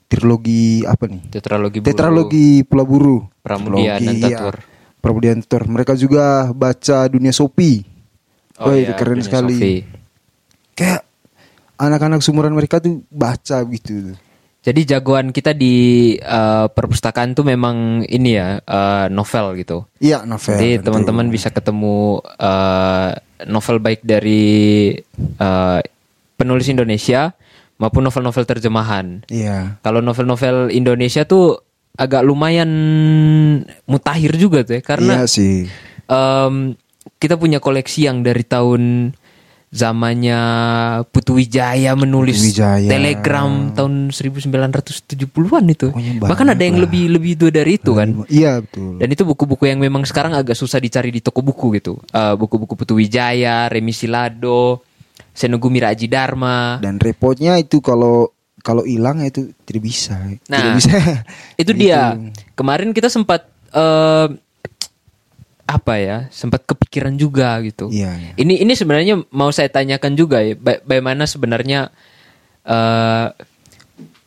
trilogi 0.07 0.85
apa 0.87 1.09
nih 1.09 1.21
Tetralogi 1.33 1.81
Buru. 1.81 1.87
tetralogi 1.89 2.49
Pulau 2.63 2.85
Buru 2.87 3.17
Pramudia 3.41 3.97
dan 3.97 4.05
Trilogi, 4.05 4.21
iya. 4.21 4.37
Tatur. 4.39 4.55
Pramudia 5.01 5.31
dan 5.35 5.41
Tatur 5.43 5.63
mereka 5.67 5.93
juga 5.97 6.53
baca 6.53 6.97
dunia 7.09 7.33
Sopi 7.33 7.96
Oh 8.57 8.73
iya, 8.73 8.97
keren 8.97 9.21
sekali 9.21 9.53
Sofi. 9.57 9.75
kayak 10.73 11.05
anak-anak 11.77 12.25
sumuran 12.25 12.57
mereka 12.57 12.81
tuh 12.81 13.05
baca 13.13 13.61
gitu 13.69 14.17
Jadi 14.67 14.83
jagoan 14.83 15.31
kita 15.31 15.55
di 15.55 16.17
uh, 16.19 16.67
perpustakaan 16.67 17.31
tuh 17.31 17.47
memang 17.47 18.03
ini 18.03 18.35
ya 18.35 18.59
uh, 18.59 19.07
novel 19.07 19.55
gitu. 19.63 19.87
Iya 20.03 20.27
novel. 20.27 20.59
Jadi 20.59 20.83
teman-teman 20.83 21.31
bisa 21.31 21.47
ketemu 21.47 22.19
uh, 22.19 23.15
novel 23.47 23.79
baik 23.79 24.03
dari 24.03 24.91
uh, 25.39 25.79
penulis 26.35 26.67
Indonesia 26.67 27.31
maupun 27.79 28.03
novel-novel 28.03 28.43
terjemahan. 28.43 29.23
Iya. 29.31 29.79
Kalau 29.79 30.03
novel-novel 30.03 30.75
Indonesia 30.75 31.23
tuh 31.23 31.63
agak 31.97 32.27
lumayan 32.27 32.69
mutakhir 33.89 34.37
juga 34.37 34.67
tuh 34.67 34.77
ya 34.77 34.81
karena 34.83 35.13
iya 35.23 35.25
sih. 35.25 35.65
Um, 36.11 36.75
kita 37.15 37.39
punya 37.39 37.63
koleksi 37.63 38.11
yang 38.11 38.21
dari 38.21 38.43
tahun 38.43 39.13
zamannya 39.67 40.39
Putu 41.11 41.35
Wijaya 41.35 41.91
menulis 41.99 42.39
Putu 42.39 42.47
Wijaya. 42.55 42.87
telegram 42.87 43.75
tahun 43.75 44.15
1970-an 44.15 45.63
itu. 45.67 45.87
Bahkan 46.23 46.47
ada 46.55 46.63
yang 46.63 46.79
lah. 46.79 46.87
lebih 46.87 47.11
lebih 47.11 47.31
tua 47.35 47.51
dari 47.51 47.75
itu 47.75 47.91
kan. 47.91 48.09
Iya 48.31 48.63
betul. 48.63 48.95
Dan 48.95 49.07
itu 49.11 49.23
buku-buku 49.27 49.67
yang 49.67 49.79
memang 49.83 50.07
sekarang 50.07 50.31
agak 50.39 50.55
susah 50.55 50.79
dicari 50.79 51.11
di 51.11 51.19
toko 51.19 51.43
buku 51.43 51.75
gitu. 51.79 51.99
Eh, 52.15 52.33
buku-buku 52.39 52.79
Putu 52.79 52.95
Wijaya, 52.95 53.67
Remi 53.67 53.91
Silado, 53.91 54.87
Senogumi 55.35 55.83
Raji 55.83 56.07
Dharma. 56.07 56.79
Dan 56.79 56.97
repotnya 56.97 57.59
itu 57.59 57.83
kalau 57.83 58.31
kalau 58.63 58.87
hilang 58.87 59.19
itu 59.23 59.51
tidak 59.67 59.83
bisa. 59.83 60.15
tidak 60.31 60.47
Nah, 60.51 60.75
bisa. 60.75 60.95
Itu 61.61 61.71
dia. 61.71 62.19
Kemarin 62.51 62.91
kita 62.91 63.07
sempat 63.07 63.47
eh 63.71 64.27
apa 65.67 65.99
ya? 65.99 66.17
Sempat 66.31 66.63
kepikiran 66.63 67.13
juga 67.13 67.59
gitu. 67.61 67.91
Iya. 67.91 68.11
iya. 68.15 68.31
Ini 68.39 68.63
ini 68.63 68.73
sebenarnya 68.73 69.19
mau 69.29 69.51
saya 69.51 69.67
tanyakan 69.67 70.15
juga 70.15 70.39
ya, 70.39 70.55
ba- 70.55 70.79
bagaimana 70.81 71.27
sebenarnya 71.27 71.91
eh, 72.63 73.27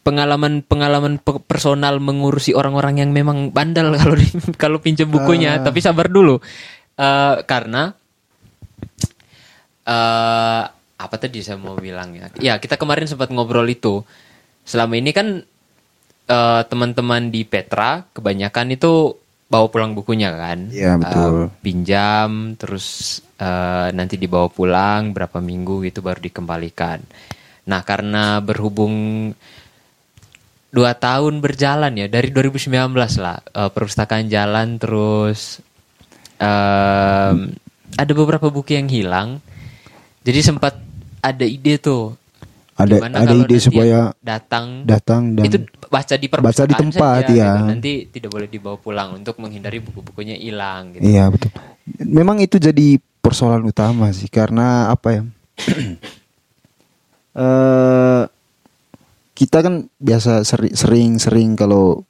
pengalaman-pengalaman 0.01 1.21
pe- 1.21 1.45
personal 1.45 2.01
mengurusi 2.01 2.53
orang-orang 2.53 3.01
yang 3.01 3.11
memang 3.13 3.53
bandal 3.53 3.93
kalau 4.01 4.17
di, 4.17 4.29
kalau 4.57 4.79
pinjam 4.79 5.09
bukunya. 5.09 5.59
Ah. 5.59 5.65
Tapi 5.65 5.81
sabar 5.81 6.07
dulu, 6.07 6.37
Eh, 7.01 7.37
karena 7.49 7.97
eh 9.89 10.63
apa 11.01 11.17
tadi 11.17 11.41
saya 11.41 11.57
mau 11.57 11.73
bilang 11.75 12.13
ya? 12.13 12.29
Ya 12.37 12.55
kita 12.61 12.77
kemarin 12.77 13.09
sempat 13.09 13.33
ngobrol 13.33 13.65
itu. 13.65 14.05
Selama 14.69 15.01
ini 15.01 15.17
kan 15.17 15.41
teman-teman 16.71 17.33
di 17.33 17.43
Petra 17.43 18.07
kebanyakan 18.15 18.77
itu 18.77 19.19
bawa 19.50 19.66
pulang 19.66 19.99
bukunya 19.99 20.30
kan? 20.30 20.71
Iya, 20.71 20.95
betul. 20.95 21.50
Eh, 21.50 21.59
pinjam 21.59 22.54
terus 22.54 23.19
eh, 23.37 23.90
nanti 23.90 24.14
dibawa 24.14 24.47
pulang 24.47 25.11
berapa 25.11 25.42
minggu 25.42 25.83
gitu 25.90 26.07
baru 26.07 26.23
dikembalikan. 26.23 27.02
Nah 27.66 27.83
karena 27.83 28.38
berhubung 28.38 28.95
dua 30.71 30.95
tahun 30.95 31.42
berjalan 31.42 31.99
ya 31.99 32.07
dari 32.07 32.30
2019 32.30 32.95
lah 33.19 33.42
eh, 33.42 33.71
perpustakaan 33.75 34.30
jalan 34.30 34.78
terus 34.78 35.59
em, 36.38 37.50
ada 37.99 38.12
beberapa 38.14 38.54
buku 38.54 38.78
yang 38.78 38.87
hilang. 38.87 39.42
Jadi 40.23 40.40
sempat 40.47 40.78
ada 41.19 41.42
ide 41.42 41.83
tuh. 41.83 42.14
Ada 42.81 42.97
Gimana 42.97 43.17
ada 43.21 43.35
ide 43.37 43.57
supaya 43.61 43.99
datang 44.25 44.89
datang 44.89 45.37
dan 45.37 45.45
itu 45.45 45.59
baca 45.93 46.15
di 46.17 46.27
perpustakaan 46.33 46.57
baca 46.57 46.65
di 46.65 46.75
tempat, 46.81 47.21
saja, 47.29 47.35
ya. 47.37 47.53
gitu. 47.53 47.65
Nanti 47.69 47.93
tidak 48.09 48.31
boleh 48.33 48.49
dibawa 48.49 48.77
pulang 48.81 49.09
untuk 49.21 49.37
menghindari 49.37 49.85
buku-bukunya 49.85 50.41
hilang 50.41 50.97
gitu. 50.97 51.05
Iya 51.05 51.29
betul. 51.29 51.53
Memang 52.01 52.41
itu 52.41 52.57
jadi 52.57 52.97
persoalan 53.21 53.69
utama 53.69 54.09
sih 54.17 54.33
karena 54.33 54.89
apa 54.89 55.09
ya? 55.13 55.23
eh 57.45 58.23
kita 59.41 59.59
kan 59.65 59.89
biasa 59.97 60.45
seri- 60.45 60.77
sering-sering 60.77 61.57
kalau 61.57 62.05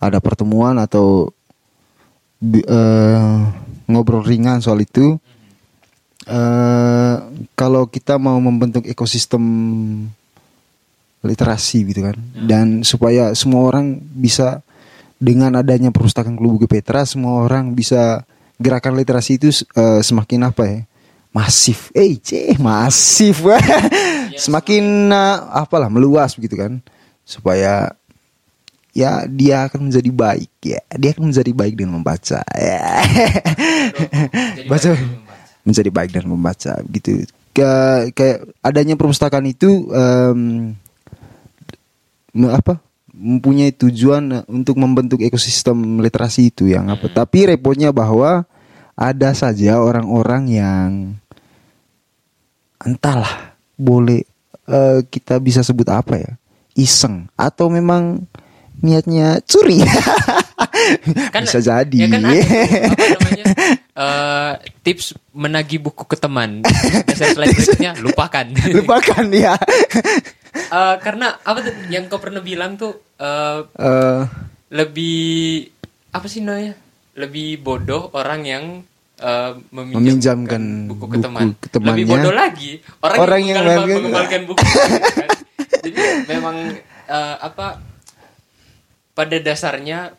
ada 0.00 0.16
pertemuan 0.20 0.80
atau 0.80 1.28
eh, 2.40 3.36
ngobrol 3.88 4.24
ringan 4.24 4.64
soal 4.64 4.80
itu. 4.80 5.20
Eh 6.24 7.14
kalau 7.54 7.88
kita 7.88 8.16
mau 8.16 8.36
membentuk 8.40 8.88
ekosistem 8.88 9.44
literasi 11.24 11.88
gitu 11.88 12.04
kan, 12.04 12.16
dan 12.44 12.84
supaya 12.84 13.32
semua 13.32 13.64
orang 13.64 13.96
bisa 13.96 14.60
dengan 15.16 15.56
adanya 15.56 15.88
perpustakaan 15.88 16.36
Klub 16.36 16.60
Buku 16.60 16.68
Petra 16.68 17.08
semua 17.08 17.48
orang 17.48 17.72
bisa 17.72 18.28
gerakan 18.60 19.00
literasi 19.00 19.40
itu 19.40 19.48
eh, 19.72 20.00
semakin 20.04 20.52
apa 20.52 20.62
ya 20.68 20.78
masif. 21.34 21.90
Eh 21.96 22.14
ceh 22.22 22.54
masif. 22.62 23.42
Semakin 24.44 25.10
eh, 25.10 25.38
apalah 25.50 25.90
meluas 25.90 26.38
begitu 26.38 26.54
kan 26.54 26.78
supaya 27.26 27.96
ya 28.94 29.26
dia 29.26 29.66
akan 29.66 29.90
menjadi 29.90 30.10
baik 30.14 30.52
ya. 30.62 30.80
Dia 30.94 31.10
akan 31.16 31.34
menjadi 31.34 31.50
baik 31.50 31.74
dengan 31.74 31.98
membaca. 31.98 32.40
Ya 34.54 34.64
baca 34.70 34.96
menjadi 35.64 35.90
baik 35.90 36.14
dan 36.14 36.28
membaca 36.28 36.78
gitu. 36.92 37.24
Ke- 37.54 38.12
kayak 38.12 38.38
adanya 38.62 38.94
perpustakaan 38.94 39.48
itu 39.48 39.88
me- 42.34 42.54
apa 42.54 42.82
mempunyai 43.14 43.70
tujuan 43.70 44.42
eh, 44.42 44.44
untuk 44.50 44.74
membentuk 44.76 45.22
ekosistem 45.22 46.02
literasi 46.02 46.50
itu 46.50 46.66
yang 46.66 46.90
apa. 46.90 47.06
Tapi 47.06 47.54
repotnya 47.54 47.94
bahwa 47.94 48.42
ada 48.98 49.30
saja 49.34 49.78
orang-orang 49.78 50.42
yang 50.50 50.88
entahlah 52.82 53.54
boleh 53.78 54.26
eh, 54.66 55.00
kita 55.06 55.38
bisa 55.38 55.62
sebut 55.62 55.86
apa 55.88 56.18
ya 56.18 56.32
iseng. 56.74 57.30
Atau 57.38 57.70
memang 57.70 58.26
niatnya 58.80 59.38
curi. 59.42 59.78
Bisa 61.44 61.60
jadi. 61.60 61.96
ya 61.96 62.06
kan 62.08 62.22
ada 62.24 62.40
apa 62.86 63.04
namanya 63.12 63.44
eh, 63.94 64.52
tips 64.80 65.14
menagih 65.30 65.78
buku 65.78 66.04
ke 66.04 66.16
teman. 66.16 66.64
Slide 67.06 67.52
berikutnya 67.54 67.92
lupakan. 67.96 68.46
Lupakan 68.78 69.24
ya. 69.28 69.54
Eh, 70.54 70.96
karena 70.98 71.38
apa 71.38 71.58
tuh 71.60 71.74
yang 71.88 72.06
kau 72.06 72.18
pernah 72.18 72.40
bilang 72.40 72.74
tuh 72.74 72.94
eh, 73.16 73.58
Eh, 73.74 74.20
lebih 74.70 75.68
apa 76.10 76.26
sih 76.26 76.40
namanya 76.40 76.74
lebih 77.14 77.58
bodoh 77.60 78.10
orang 78.12 78.42
yang 78.42 78.64
eh, 79.16 79.52
meminjamkan, 79.68 80.02
Meminjamkan 80.02 80.62
buku 80.88 81.04
ke 81.04 81.10
buku 81.12 81.18
teman. 81.20 81.46
ke 81.56 81.68
temannya. 81.68 81.90
lebih 81.92 82.04
bodoh 82.08 82.32
lagi 82.32 82.70
orang, 83.00 83.18
Orang 83.20 83.40
yang, 83.40 83.48
yang 83.48 83.58
mengembal- 83.60 83.78
mengembal- 83.80 84.02
mengembalikan 84.02 84.42
buku 84.44 84.62
kan. 84.62 85.28
jadi 85.80 86.00
memang 86.28 86.56
eh, 87.04 87.36
apa 87.40 87.66
pada 89.14 89.38
dasarnya 89.38 90.12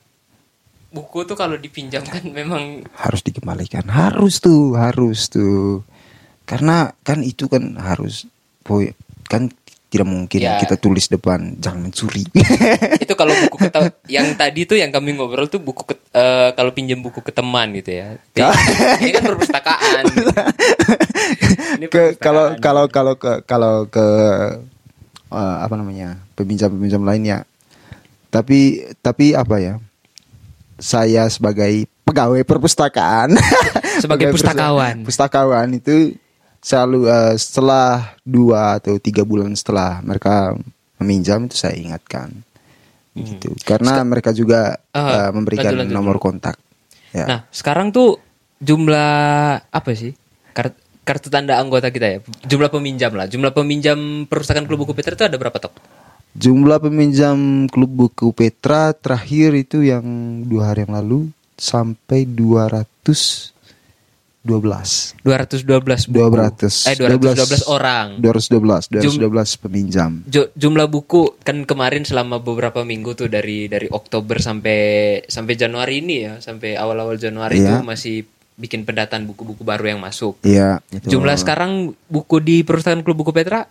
buku 0.88 1.24
tuh 1.24 1.36
kalau 1.36 1.56
dipinjamkan 1.56 2.24
memang 2.40 2.88
harus 2.96 3.22
dikembalikan 3.22 3.84
harus 3.86 4.40
tuh 4.40 4.74
harus 4.74 5.28
tuh 5.28 5.84
karena 6.44 6.96
kan 7.02 7.20
itu 7.20 7.46
kan 7.46 7.76
harus 7.76 8.24
boy 8.62 8.90
kan 9.26 9.52
tidak 9.86 10.06
mungkin 10.06 10.40
Ya. 10.44 10.60
kita 10.60 10.76
tulis 10.76 11.08
depan 11.08 11.56
jangan 11.56 11.88
mencuri 11.88 12.28
itu 13.04 13.14
kalau 13.14 13.32
buku 13.38 13.56
ke 13.62 13.70
yang 14.16 14.36
tadi 14.36 14.64
tuh 14.64 14.76
yang 14.76 14.92
kami 14.92 15.16
ngobrol 15.16 15.48
tuh 15.48 15.60
buku 15.60 15.84
ke- 15.86 16.04
eh, 16.12 16.52
kalau 16.52 16.70
pinjam 16.70 17.00
buku 17.00 17.20
ke 17.20 17.32
teman 17.32 17.72
gitu 17.72 17.92
ya. 17.94 18.20
Ini, 18.36 18.44
ini 19.00 19.10
kan 19.10 19.24
perpustakaan. 19.26 20.04
Ini 21.76 21.86
ke 21.88 22.16
kalau 22.18 22.60
kalau 22.60 22.86
kalau 22.88 23.14
ke 23.16 23.32
kalau 23.44 23.88
ke 23.88 24.06
eh, 25.32 25.58
apa 25.64 25.74
namanya 25.74 26.20
peminjam-peminjam 26.34 27.02
lainnya 27.02 27.48
tapi 28.36 28.60
tapi 29.00 29.32
apa 29.32 29.56
ya 29.58 29.74
saya 30.76 31.26
sebagai 31.28 31.88
pegawai 32.04 32.44
perpustakaan 32.44 33.32
Sebagai 34.04 34.28
pustakawan. 34.30 35.08
pustakawan 35.08 35.68
itu 35.72 36.20
selalu 36.60 37.08
eh, 37.08 37.34
setelah 37.36 38.20
dua 38.22 38.76
atau 38.76 39.00
tiga 39.00 39.24
bulan 39.24 39.56
setelah 39.56 40.04
mereka 40.04 40.52
meminjam 41.00 41.48
itu 41.48 41.56
saya 41.56 41.74
ingatkan 41.74 42.36
gitu 43.16 43.56
karena 43.64 44.04
mereka 44.04 44.32
juga 44.32 44.76
Hmm. 44.92 45.00
Ah, 45.02 45.12
eh, 45.18 45.30
memberikan 45.32 45.72
lanjut, 45.72 45.80
lanjut 45.82 45.96
nomor 45.96 46.18
kontak 46.18 46.56
ya 47.12 47.24
Nah, 47.26 47.40
sekarang 47.48 47.88
tuh 47.90 48.20
jumlah 48.58 49.16
apa 49.66 49.90
sih? 49.92 50.12
Kart- 50.52 50.76
kartu 51.04 51.28
tanda 51.30 51.56
anggota 51.56 51.88
kita 51.88 52.08
ya. 52.10 52.18
Jumlah 52.44 52.68
peminjam 52.68 53.12
lah. 53.12 53.24
Jumlah 53.26 53.52
peminjam 53.52 53.96
perpustakaan 54.26 54.66
Klub 54.66 54.82
Buku 54.82 54.92
Petra 54.92 55.14
itu 55.14 55.24
ada 55.24 55.36
berapa, 55.36 55.56
Tok? 55.56 55.72
Jumlah 56.36 56.78
peminjam 56.78 57.38
klub 57.66 57.88
buku 57.90 58.30
Petra 58.30 58.92
terakhir 58.92 59.56
itu 59.56 59.80
yang 59.82 60.04
dua 60.44 60.70
hari 60.70 60.84
yang 60.84 60.94
lalu 60.94 61.20
sampai 61.56 62.28
212 62.28 63.56
212 64.46 65.66
buku. 66.06 66.22
200 66.22 66.86
Eh 66.86 66.96
212 67.00 67.66
orang. 67.66 68.20
212 68.20 68.92
212 68.92 69.58
peminjam. 69.58 70.12
Ju- 70.26 70.52
jumlah 70.54 70.86
buku 70.86 71.40
kan 71.40 71.64
kemarin 71.64 72.04
selama 72.04 72.38
beberapa 72.38 72.84
minggu 72.84 73.16
tuh 73.16 73.26
dari 73.26 73.66
dari 73.66 73.88
Oktober 73.88 74.38
sampai 74.38 74.78
sampai 75.24 75.54
Januari 75.56 76.04
ini 76.04 76.16
ya 76.22 76.34
sampai 76.38 76.76
awal-awal 76.76 77.16
Januari 77.16 77.58
Iya. 77.58 77.80
itu 77.80 77.82
masih 77.82 78.16
bikin 78.56 78.84
pendataan 78.84 79.24
buku-buku 79.24 79.64
baru 79.64 79.88
yang 79.88 80.00
masuk. 80.00 80.38
Iya, 80.42 80.80
itu. 80.90 81.10
Jumlah 81.10 81.36
sekarang 81.36 81.72
buku 82.06 82.40
di 82.40 82.62
perpustakaan 82.62 83.02
Klub 83.02 83.18
Buku 83.18 83.32
Petra 83.32 83.66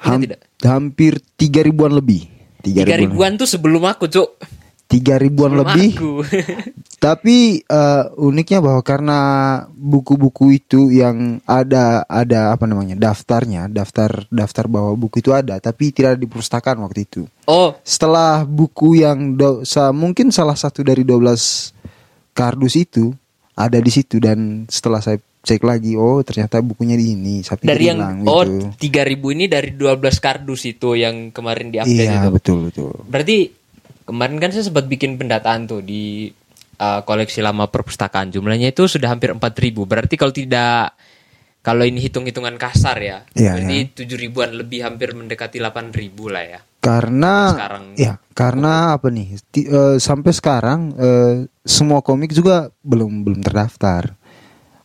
Ham- 0.00 0.24
tidak? 0.24 0.40
hampir 0.64 1.20
tiga 1.38 1.60
ribuan 1.60 1.94
lebih. 1.94 2.26
tiga 2.64 2.96
ribuan. 2.96 3.36
tuh 3.36 3.44
sebelum 3.44 3.84
aku 3.84 4.08
cuk. 4.08 4.40
Tiga 4.88 5.20
ribuan 5.20 5.52
sebelum 5.52 5.68
lebih. 5.68 5.90
tapi 7.04 7.60
uh, 7.68 8.16
uniknya 8.16 8.64
bahwa 8.64 8.80
karena 8.80 9.18
buku-buku 9.76 10.56
itu 10.56 10.88
yang 10.88 11.44
ada 11.44 12.00
ada 12.08 12.56
apa 12.56 12.64
namanya 12.64 12.96
daftarnya 12.96 13.68
daftar 13.68 14.24
daftar 14.32 14.64
bahwa 14.72 14.96
buku 14.96 15.20
itu 15.20 15.28
ada 15.36 15.60
tapi 15.60 15.92
tidak 15.92 16.16
di 16.16 16.24
perpustakaan 16.24 16.80
waktu 16.80 17.04
itu. 17.04 17.28
Oh. 17.44 17.76
Setelah 17.84 18.48
buku 18.48 19.04
yang 19.04 19.36
do, 19.36 19.60
sa, 19.68 19.92
mungkin 19.92 20.32
salah 20.32 20.56
satu 20.56 20.80
dari 20.80 21.04
12 21.04 22.32
kardus 22.32 22.74
itu 22.80 23.12
ada 23.52 23.76
di 23.76 23.90
situ 23.92 24.16
dan 24.16 24.64
setelah 24.72 25.04
saya 25.04 25.20
cek 25.44 25.60
lagi 25.60 25.92
oh 26.00 26.24
ternyata 26.24 26.64
bukunya 26.64 26.96
di 26.96 27.12
ini 27.12 27.44
sapi 27.44 27.68
dari 27.68 27.92
yang 27.92 28.00
hilang, 28.00 28.18
oh 28.24 28.42
gitu. 28.48 28.80
tiga 28.80 29.04
ribu 29.04 29.28
ini 29.28 29.44
dari 29.44 29.76
12 29.76 30.00
kardus 30.16 30.64
itu 30.64 30.96
yang 30.96 31.30
kemarin 31.36 31.68
di 31.68 31.76
update 31.84 32.08
iya, 32.08 32.24
itu? 32.24 32.30
betul 32.32 32.58
betul. 32.72 32.92
Berarti 33.04 33.52
kemarin 34.08 34.40
kan 34.40 34.50
saya 34.56 34.64
sempat 34.64 34.88
bikin 34.88 35.20
pendataan 35.20 35.68
tuh 35.68 35.84
di 35.84 36.32
uh, 36.80 37.00
koleksi 37.04 37.44
lama 37.44 37.68
perpustakaan. 37.68 38.32
Jumlahnya 38.32 38.72
itu 38.72 38.88
sudah 38.88 39.12
hampir 39.12 39.36
empat 39.36 39.52
ribu. 39.60 39.84
Berarti 39.84 40.16
kalau 40.16 40.32
tidak 40.32 40.96
kalau 41.64 41.84
ini 41.84 42.00
hitung-hitungan 42.00 42.60
kasar 42.60 43.00
ya, 43.00 43.18
iya, 43.32 43.56
berarti 43.56 43.76
iya. 43.84 43.92
tujuh 43.96 44.16
iya. 44.20 44.24
ribuan 44.28 44.50
lebih 44.52 44.84
hampir 44.84 45.16
mendekati 45.16 45.60
delapan 45.60 45.92
ribu 45.92 46.28
lah 46.28 46.44
ya. 46.44 46.60
Karena 46.84 47.56
sekarang. 47.56 47.84
ya 47.96 48.12
karena 48.36 48.72
apa 48.96 49.08
nih? 49.08 49.40
Uh, 49.68 49.96
sampai 49.96 50.32
sekarang 50.36 50.92
uh, 50.96 51.48
semua 51.64 52.04
komik 52.04 52.36
juga 52.36 52.68
belum 52.84 53.24
belum 53.24 53.40
terdaftar 53.40 54.23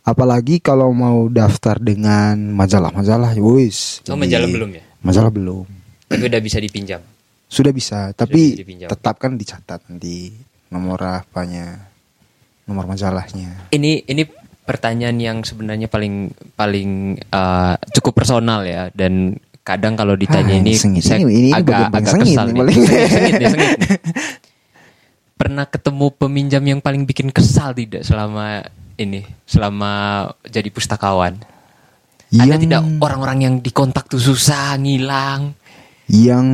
Apalagi 0.09 0.57
kalau 0.57 0.89
mau 0.89 1.29
daftar 1.29 1.77
dengan 1.77 2.33
majalah-majalah, 2.57 3.37
wis. 3.37 4.01
Oh, 4.09 4.17
majalah 4.17 4.49
belum 4.49 4.69
ya? 4.73 4.83
Majalah 5.05 5.29
belum. 5.29 5.69
Tapi 6.09 6.23
udah 6.25 6.41
bisa 6.41 6.57
dipinjam. 6.57 6.97
Sudah 7.45 7.69
bisa, 7.69 8.09
tapi 8.17 8.57
bisa 8.65 8.89
tetap 8.89 9.21
kan 9.21 9.37
dicatat 9.37 9.85
nanti 9.85 10.33
nomor 10.73 10.97
apanya, 11.21 11.93
nomor 12.65 12.89
majalahnya. 12.89 13.69
Ini 13.69 14.09
ini 14.09 14.25
pertanyaan 14.65 15.17
yang 15.21 15.37
sebenarnya 15.45 15.85
paling 15.89 16.33
paling 16.57 17.17
uh, 17.29 17.77
cukup 17.93 18.21
personal 18.25 18.65
ya 18.65 18.89
dan 18.93 19.37
kadang 19.65 19.93
kalau 19.93 20.17
ditanya 20.17 20.57
ah, 20.57 20.61
ini 20.61 20.73
sengit. 20.73 21.05
saya 21.05 21.21
ini, 21.21 21.49
ini 21.49 21.51
agak 21.53 21.93
agak 21.93 22.13
sengit 22.17 22.33
kesal 22.33 22.45
nih. 22.49 22.61
nih. 22.65 22.73
sengit, 22.73 23.09
sengit, 23.09 23.33
nih, 23.37 23.49
sengit 23.49 23.71
nih. 23.81 23.97
Pernah 25.37 25.65
ketemu 25.69 26.05
peminjam 26.17 26.63
yang 26.65 26.79
paling 26.81 27.05
bikin 27.05 27.29
kesal 27.29 27.77
tidak 27.77 28.01
selama 28.05 28.65
ini 28.99 29.23
selama 29.47 30.27
jadi 30.43 30.67
pustakawan? 30.69 31.39
Yang... 32.29 32.45
Ada 32.45 32.57
tidak 32.61 32.81
orang-orang 33.01 33.39
yang 33.41 33.55
dikontak 33.63 34.05
tuh 34.05 34.21
susah, 34.21 34.77
ngilang? 34.77 35.57
Yang 36.05 36.47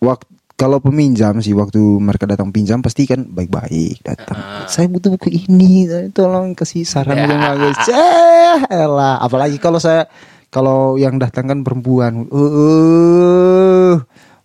waktu 0.00 0.30
kalau 0.60 0.76
peminjam 0.76 1.40
sih 1.40 1.56
waktu 1.56 1.80
mereka 1.80 2.28
datang 2.28 2.52
pinjam 2.52 2.84
pasti 2.84 3.08
kan 3.08 3.24
baik-baik 3.24 4.04
datang. 4.04 4.36
Uh. 4.36 4.68
Saya 4.68 4.92
butuh 4.92 5.16
buku 5.16 5.32
ini, 5.32 5.88
tolong 6.12 6.52
kasih 6.52 6.84
saran 6.84 7.16
ya. 7.16 7.24
yang 7.24 7.40
bagus. 7.40 7.80
Eh, 7.88 8.58
elah. 8.68 9.16
Apalagi 9.24 9.56
kalau 9.56 9.80
saya 9.80 10.04
kalau 10.52 11.00
yang 11.00 11.16
datang 11.16 11.48
kan 11.48 11.58
perempuan. 11.64 12.28
Uh, 12.28 12.44
uh 12.44 13.92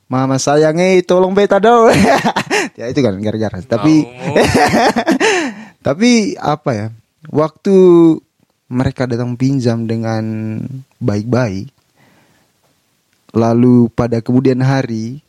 mama 0.05 0.37
sayangnya 0.37 1.01
tolong 1.03 1.33
beta 1.33 1.57
dong. 1.57 1.91
ya 2.79 2.85
itu 2.87 2.99
kan 3.01 3.17
gara-gara. 3.19 3.57
Tapi 3.59 4.05
Tapi 5.85 6.33
apa 6.41 6.71
ya? 6.73 6.87
Waktu 7.29 7.77
mereka 8.73 9.05
datang 9.05 9.37
pinjam 9.37 9.85
dengan 9.85 10.25
baik-baik, 10.97 11.69
lalu 13.37 13.93
pada 13.93 14.17
kemudian 14.25 14.65
hari 14.65 15.21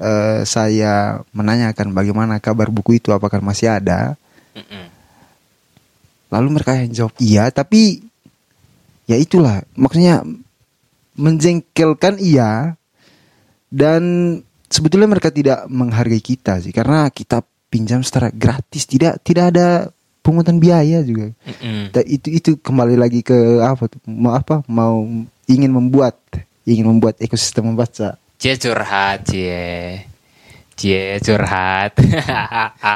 uh, 0.00 0.40
saya 0.48 1.20
menanyakan 1.36 1.92
bagaimana 1.92 2.40
kabar 2.40 2.72
buku 2.72 2.96
itu, 2.96 3.12
apakah 3.12 3.44
masih 3.44 3.68
ada? 3.68 4.16
Lalu 6.32 6.48
mereka 6.56 6.72
yang 6.80 6.92
jawab 6.92 7.14
iya, 7.20 7.52
tapi 7.52 8.00
ya 9.08 9.16
itulah 9.16 9.64
maksudnya 9.72 10.20
menjengkelkan 11.16 12.20
iya 12.20 12.76
dan 13.72 14.02
sebetulnya 14.68 15.08
mereka 15.08 15.32
tidak 15.32 15.64
menghargai 15.72 16.20
kita 16.20 16.60
sih 16.60 16.76
karena 16.76 17.08
kita 17.08 17.40
pinjam 17.72 18.04
secara 18.04 18.28
gratis 18.28 18.84
tidak 18.84 19.24
tidak 19.24 19.56
ada 19.56 19.68
pungutan 20.28 20.60
biaya 20.60 21.00
juga. 21.00 21.32
Mm-hmm. 21.48 21.96
itu 22.04 22.28
itu 22.28 22.50
kembali 22.60 23.00
lagi 23.00 23.24
ke 23.24 23.64
apa 23.64 23.88
tuh? 23.88 23.96
Mau 24.04 24.36
apa? 24.36 24.60
Mau 24.68 25.08
ingin 25.48 25.72
membuat 25.72 26.20
ingin 26.68 26.84
membuat 26.84 27.16
ekosistem 27.24 27.72
membaca. 27.72 28.20
Cie 28.36 28.60
curhat, 28.60 29.24
cie. 29.24 30.04
Cie 30.76 31.16
curhat. 31.24 31.96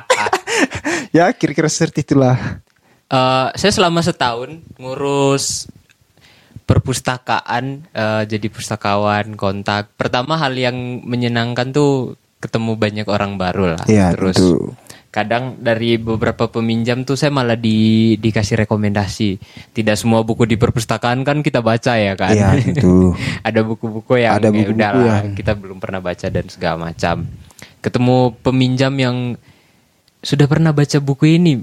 ya 1.16 1.32
kira-kira 1.32 1.72
seperti 1.72 2.04
itulah. 2.04 2.60
Uh, 3.08 3.48
saya 3.56 3.72
selama 3.72 4.04
setahun 4.04 4.60
ngurus 4.76 5.72
perpustakaan 6.68 7.84
uh, 7.92 8.22
jadi 8.28 8.48
pustakawan 8.48 9.36
kontak 9.36 9.92
pertama 9.96 10.36
hal 10.40 10.56
yang 10.56 11.04
menyenangkan 11.04 11.72
tuh 11.74 12.16
ketemu 12.40 12.78
banyak 12.80 13.06
orang 13.12 13.36
baru 13.36 13.76
lah 13.76 13.84
ya, 13.84 14.16
terus 14.16 14.40
tentu 14.40 14.72
kadang 15.12 15.60
dari 15.60 16.00
beberapa 16.00 16.48
peminjam 16.48 17.04
tuh 17.04 17.20
saya 17.20 17.28
malah 17.28 17.60
di 17.60 18.16
dikasih 18.16 18.64
rekomendasi 18.64 19.36
tidak 19.76 20.00
semua 20.00 20.24
buku 20.24 20.48
di 20.48 20.56
perpustakaan 20.56 21.20
kan 21.20 21.44
kita 21.44 21.60
baca 21.60 22.00
ya 22.00 22.16
kan 22.16 22.32
iya, 22.32 22.56
itu. 22.56 23.12
ada 23.48 23.60
buku-buku 23.60 24.24
yang 24.24 24.40
ada 24.40 24.48
ya 24.48 24.56
buku-buku 24.56 24.80
ya 25.04 25.16
yang... 25.20 25.36
kita 25.36 25.52
belum 25.52 25.78
pernah 25.84 26.00
baca 26.00 26.26
dan 26.32 26.48
segala 26.48 26.88
macam 26.88 27.28
ketemu 27.84 28.16
peminjam 28.40 28.92
yang 28.96 29.16
sudah 30.24 30.48
pernah 30.48 30.72
baca 30.72 30.96
buku 30.96 31.36
ini 31.36 31.60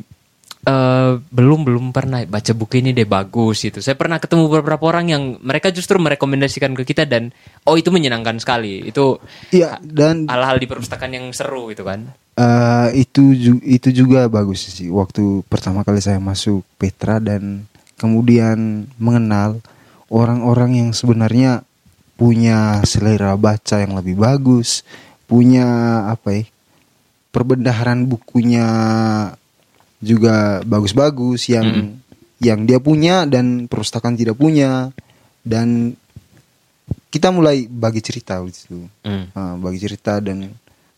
uh, 0.67 1.17
belum 1.17 1.59
belum 1.63 1.85
pernah 1.95 2.21
baca 2.27 2.51
buku 2.51 2.83
ini 2.83 2.91
deh 2.91 3.07
bagus 3.07 3.63
itu. 3.63 3.79
Saya 3.79 3.95
pernah 3.95 4.19
ketemu 4.19 4.51
beberapa 4.51 4.83
orang 4.89 5.11
yang 5.11 5.23
mereka 5.39 5.71
justru 5.71 5.95
merekomendasikan 6.01 6.75
ke 6.75 6.83
kita 6.83 7.07
dan 7.07 7.31
oh 7.63 7.79
itu 7.79 7.93
menyenangkan 7.93 8.41
sekali. 8.41 8.83
Itu 8.83 9.21
Iya 9.53 9.79
dan 9.79 10.27
hal-hal 10.27 10.59
di 10.59 10.67
perpustakaan 10.67 11.15
yang 11.15 11.25
seru 11.31 11.71
itu 11.71 11.87
kan. 11.87 12.11
Uh, 12.39 12.87
itu 12.95 13.35
itu 13.67 13.91
juga 13.91 14.31
bagus 14.31 14.71
sih. 14.71 14.87
Waktu 14.87 15.43
pertama 15.51 15.83
kali 15.83 15.99
saya 15.99 16.23
masuk 16.23 16.63
Petra 16.79 17.19
dan 17.19 17.67
kemudian 17.99 18.87
mengenal 18.95 19.59
orang-orang 20.07 20.79
yang 20.79 20.89
sebenarnya 20.95 21.67
punya 22.15 22.79
selera 22.87 23.35
baca 23.35 23.83
yang 23.83 23.91
lebih 23.91 24.15
bagus, 24.15 24.87
punya 25.27 25.67
apa 26.07 26.39
ya? 26.39 26.43
perbendaharaan 27.29 28.09
bukunya 28.09 28.65
juga 30.01 30.65
bagus-bagus 30.65 31.51
yang 31.51 31.67
hmm. 31.67 31.89
yang 32.41 32.65
dia 32.65 32.79
punya 32.81 33.27
dan 33.29 33.69
perpustakaan 33.69 34.17
tidak 34.17 34.39
punya 34.39 34.89
dan 35.45 35.93
kita 37.13 37.29
mulai 37.29 37.69
bagi 37.69 38.01
cerita 38.01 38.41
gitu 38.49 38.87
hmm. 39.05 39.35
uh, 39.35 39.55
bagi 39.61 39.77
cerita 39.77 40.17
dan 40.23 40.49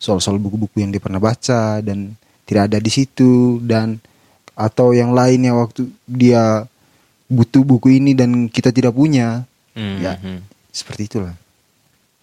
soal-soal 0.02 0.42
buku-buku 0.42 0.82
yang 0.82 0.90
dia 0.90 0.98
pernah 0.98 1.22
baca 1.22 1.78
dan 1.86 2.18
tidak 2.50 2.74
ada 2.74 2.78
di 2.82 2.90
situ 2.90 3.62
dan 3.62 4.02
atau 4.58 4.98
yang 4.98 5.14
lainnya 5.14 5.54
waktu 5.54 5.86
dia 6.10 6.66
butuh 7.30 7.62
buku 7.62 8.02
ini 8.02 8.18
dan 8.18 8.50
kita 8.50 8.74
tidak 8.74 8.98
punya 8.98 9.46
hmm. 9.78 9.98
ya 10.02 10.18
hmm. 10.18 10.42
seperti 10.74 11.02
itulah 11.06 11.36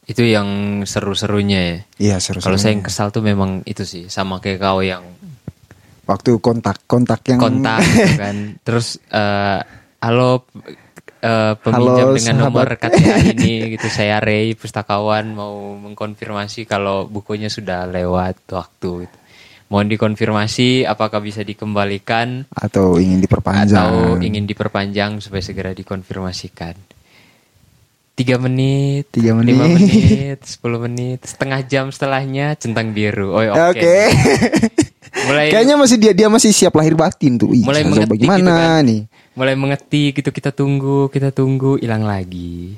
itu 0.08 0.24
yang 0.24 0.48
seru-serunya 0.88 1.60
ya. 1.60 1.78
Iya 2.00 2.16
seru. 2.16 2.40
Kalau 2.40 2.56
saya 2.56 2.72
yang 2.72 2.80
kesal 2.80 3.12
tuh 3.12 3.20
memang 3.20 3.60
itu 3.68 3.84
sih 3.84 4.08
sama 4.08 4.40
kayak 4.40 4.64
kau 4.64 4.80
yang 4.80 5.04
waktu 6.08 6.40
kontak 6.40 6.88
kontak 6.88 7.20
yang 7.28 7.36
kontak 7.36 7.84
gitu 7.92 8.16
kan 8.16 8.56
terus 8.64 8.96
uh, 9.12 9.60
halo 10.00 10.48
uh, 11.22 11.54
peminjam 11.58 12.12
halo, 12.12 12.16
dengan 12.16 12.36
sahabat. 12.36 12.52
nomor 12.52 12.68
KTA 12.78 13.16
ini 13.34 13.52
gitu 13.78 13.88
saya 13.90 14.18
Ray 14.18 14.54
pustakawan 14.58 15.24
mau 15.32 15.74
mengkonfirmasi 15.78 16.66
kalau 16.66 17.06
bukunya 17.06 17.50
sudah 17.50 17.86
lewat 17.86 18.42
waktu 18.50 19.06
gitu. 19.06 19.16
mohon 19.68 19.86
dikonfirmasi 19.86 20.88
apakah 20.88 21.20
bisa 21.20 21.44
dikembalikan 21.44 22.48
atau 22.52 22.96
ingin 22.96 23.20
diperpanjang 23.20 23.76
atau 23.76 24.16
ingin 24.18 24.44
diperpanjang 24.48 25.20
supaya 25.20 25.42
segera 25.44 25.70
dikonfirmasikan 25.76 26.97
tiga 28.18 28.34
menit, 28.42 29.06
tiga 29.14 29.30
menit, 29.38 29.54
lima 29.54 29.66
menit, 29.70 30.38
sepuluh 30.42 30.82
menit, 30.82 31.22
setengah 31.22 31.62
jam 31.62 31.94
setelahnya 31.94 32.58
centang 32.58 32.90
biru. 32.90 33.30
Oh, 33.30 33.38
oke. 33.38 33.78
Okay. 33.78 33.78
Okay. 33.78 34.04
mulai 35.18 35.46
kayaknya 35.54 35.76
masih 35.78 35.96
dia 36.02 36.12
dia 36.12 36.26
masih 36.26 36.50
siap 36.50 36.74
lahir 36.74 36.98
batin 36.98 37.38
tuh. 37.38 37.54
Ih, 37.54 37.62
mulai 37.62 37.86
mengetik 37.86 38.10
bagaimana 38.18 38.42
gitu 38.42 38.50
kan. 38.50 38.82
nih? 38.82 39.00
Mulai 39.38 39.54
mengetik 39.54 40.10
gitu 40.18 40.30
kita 40.34 40.50
tunggu, 40.50 41.06
kita 41.14 41.30
tunggu 41.30 41.78
hilang 41.78 42.02
lagi. 42.02 42.74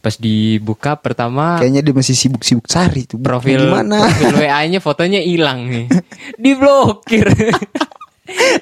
Pas 0.00 0.16
dibuka 0.16 0.96
pertama 0.96 1.60
kayaknya 1.60 1.84
dia 1.84 1.92
masih 1.92 2.16
sibuk-sibuk 2.16 2.64
cari 2.64 3.04
tuh. 3.04 3.20
Profil 3.20 3.68
mana? 3.68 4.08
Profil 4.08 4.40
WA-nya 4.40 4.80
fotonya 4.80 5.20
hilang 5.20 5.68
nih. 5.68 5.84
Diblokir. 6.42 7.28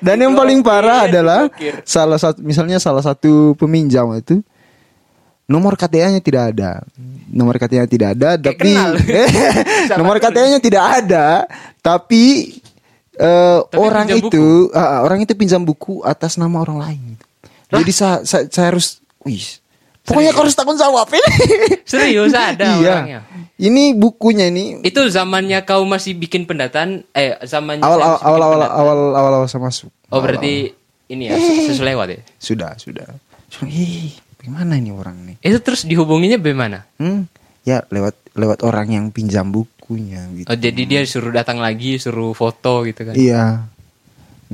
Dan 0.02 0.22
yang 0.22 0.34
paling 0.34 0.62
parah 0.62 1.06
adalah 1.06 1.50
salah 1.86 2.18
satu 2.18 2.42
misalnya 2.42 2.82
salah 2.82 3.02
satu 3.02 3.54
peminjam 3.58 4.10
itu 4.14 4.42
nomor 5.46 5.78
KTA-nya 5.78 6.20
tidak 6.20 6.54
ada. 6.54 6.82
Nomor 7.30 7.58
KTA-nya 7.58 7.88
tidak 7.90 8.18
ada, 8.18 8.38
Kayak 8.38 8.42
tapi 8.42 8.70
kenal. 8.70 8.90
nomor 10.02 10.16
KTA-nya 10.18 10.58
tidak 10.58 10.84
ada, 11.02 11.26
tapi 11.82 12.54
eh, 13.14 13.58
Tapi 13.62 13.78
orang 13.78 14.06
itu 14.10 14.70
ah, 14.74 15.06
orang 15.06 15.22
itu 15.22 15.32
pinjam 15.38 15.62
buku 15.62 16.02
atas 16.02 16.38
nama 16.38 16.62
orang 16.62 16.78
lain. 16.78 17.02
Jadi 17.66 17.90
saya, 17.90 18.22
saya, 18.22 18.46
saya 18.46 18.70
harus, 18.70 19.02
wih, 19.26 19.42
pokoknya 20.06 20.30
harus 20.30 20.54
tanggung 20.54 20.78
jawab 20.78 21.10
ini. 21.10 21.30
Serius 21.90 22.30
ada 22.34 22.78
iya. 22.78 22.94
orangnya. 23.02 23.20
Ini 23.56 23.96
bukunya 23.96 24.52
ini 24.52 24.84
Itu 24.84 25.08
zamannya 25.08 25.64
kau 25.64 25.80
masih 25.88 26.12
bikin 26.12 26.44
pendataan 26.44 27.08
eh 27.16 27.40
zamannya 27.40 27.80
awal 27.80 28.04
awal 28.04 28.20
awal 28.20 28.40
awal 28.44 28.60
awal 28.68 28.98
awal 29.16 29.32
awal 29.40 29.48
saya 29.48 29.64
masuk. 29.64 29.88
Oh 30.12 30.20
berarti 30.20 30.76
ini 31.08 31.32
ya 31.32 31.40
sesuai 31.72 31.96
lewat 31.96 32.06
ya. 32.12 32.20
Sudah 32.36 32.76
sudah. 32.76 33.08
Sudah, 33.48 33.72
Ih, 34.46 34.54
bagaimana 34.54 34.78
ini 34.78 34.94
orang 34.94 35.16
nih? 35.26 35.36
Itu 35.42 35.58
terus 35.58 35.82
dihubunginya 35.82 36.38
bagaimana? 36.38 36.86
Hmm, 37.02 37.26
ya 37.66 37.82
lewat 37.90 38.14
lewat 38.38 38.62
orang 38.62 38.94
yang 38.94 39.04
pinjam 39.10 39.50
bukunya 39.50 40.22
gitu. 40.38 40.46
Oh 40.46 40.54
jadi 40.54 40.82
dia 40.86 41.02
suruh 41.02 41.34
datang 41.34 41.58
lagi, 41.58 41.98
suruh 41.98 42.30
foto 42.30 42.86
gitu 42.86 43.10
kan. 43.10 43.18
Iya, 43.18 43.66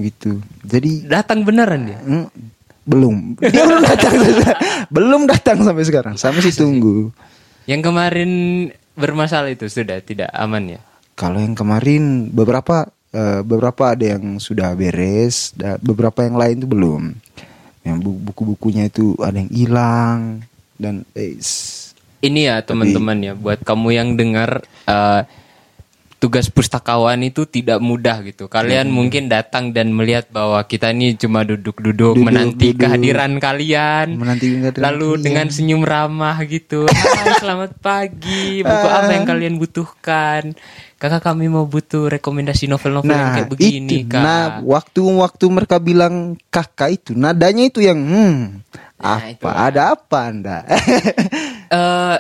gitu. 0.00 0.40
Jadi 0.64 1.05
Datang 1.05 1.44
beneran 1.44 1.92
dia. 1.92 2.00
hmm, 2.00 2.24
belum, 2.88 3.37
dia 3.52 3.68
belum 3.68 3.85
datang, 3.85 4.12
belum 4.96 5.22
datang 5.28 5.59
sampai 5.61 5.85
sekarang. 5.85 6.14
Saya 6.16 6.33
masih 6.40 6.57
tunggu. 6.57 7.12
Yang 7.68 7.92
kemarin 7.92 8.31
bermasalah 8.96 9.52
itu 9.52 9.68
sudah 9.68 10.00
tidak 10.00 10.33
aman 10.33 10.72
ya. 10.72 10.81
Kalau 11.20 11.37
yang 11.37 11.52
kemarin 11.52 12.33
beberapa 12.33 12.88
eh, 13.12 13.44
beberapa 13.44 13.92
ada 13.92 14.16
yang 14.16 14.40
sudah 14.40 14.72
beres, 14.72 15.52
beberapa 15.85 16.24
yang 16.24 16.40
lain 16.40 16.64
itu 16.64 16.68
belum. 16.72 17.02
Yang 17.82 17.98
bu- 18.06 18.20
buku-bukunya 18.30 18.86
itu 18.86 19.18
ada 19.18 19.38
yang 19.42 19.50
hilang 19.50 20.18
dan 20.78 21.02
eh, 21.18 21.34
Ini 22.22 22.40
ya 22.46 22.56
teman-teman 22.62 23.18
ya 23.18 23.32
buat 23.34 23.58
kamu 23.66 23.88
yang 23.90 24.08
dengar 24.14 24.62
eh, 24.86 25.20
tugas 26.22 26.46
pustakawan 26.46 27.18
itu 27.20 27.42
tidak 27.44 27.82
mudah 27.82 28.22
gitu. 28.22 28.46
Kalian 28.46 28.87
mungkin 28.88 29.26
datang 29.26 29.74
dan 29.74 29.90
melihat 29.90 30.30
bahwa 30.30 30.62
kita 30.62 30.94
ini 30.94 31.18
cuma 31.18 31.42
duduk-duduk 31.42 32.14
Duduk, 32.14 32.22
menanti 32.22 32.70
duduk. 32.70 32.87
kehadiran 32.87 33.42
kalian. 33.42 34.14
menanti 34.14 34.46
kehadiran 34.54 34.78
Lalu 34.78 35.08
kalian. 35.11 35.24
dengan 35.26 35.46
senyum 35.50 35.82
ramah 35.82 36.38
gitu. 36.46 36.87
Hai, 36.94 37.42
selamat 37.42 37.74
pagi. 37.76 38.62
Buku 38.62 38.87
apa 38.87 39.11
yang 39.11 39.26
kalian 39.26 39.54
butuhkan? 39.58 40.54
Kakak 40.94 41.26
kami 41.26 41.50
mau 41.50 41.66
butuh 41.66 42.06
rekomendasi 42.08 42.70
novel-novel 42.70 43.11
yang 43.11 43.26
Nah, 43.26 43.35
kayak 43.35 43.50
begini, 43.50 44.06
itu. 44.06 44.06
Kak. 44.06 44.22
Nah, 44.22 44.44
waktu-waktu 44.62 45.44
mereka 45.50 45.82
bilang 45.82 46.14
kakak 46.46 47.02
itu, 47.02 47.11
nadanya 47.12 47.66
itu 47.66 47.82
yang 47.82 47.98
hmm, 47.98 48.62
Nah, 49.02 49.18
apa? 49.18 49.26
itulah. 49.26 49.56
Ada 49.66 49.82
apa 49.98 50.18
Anda? 50.22 50.58
eh 51.74 52.16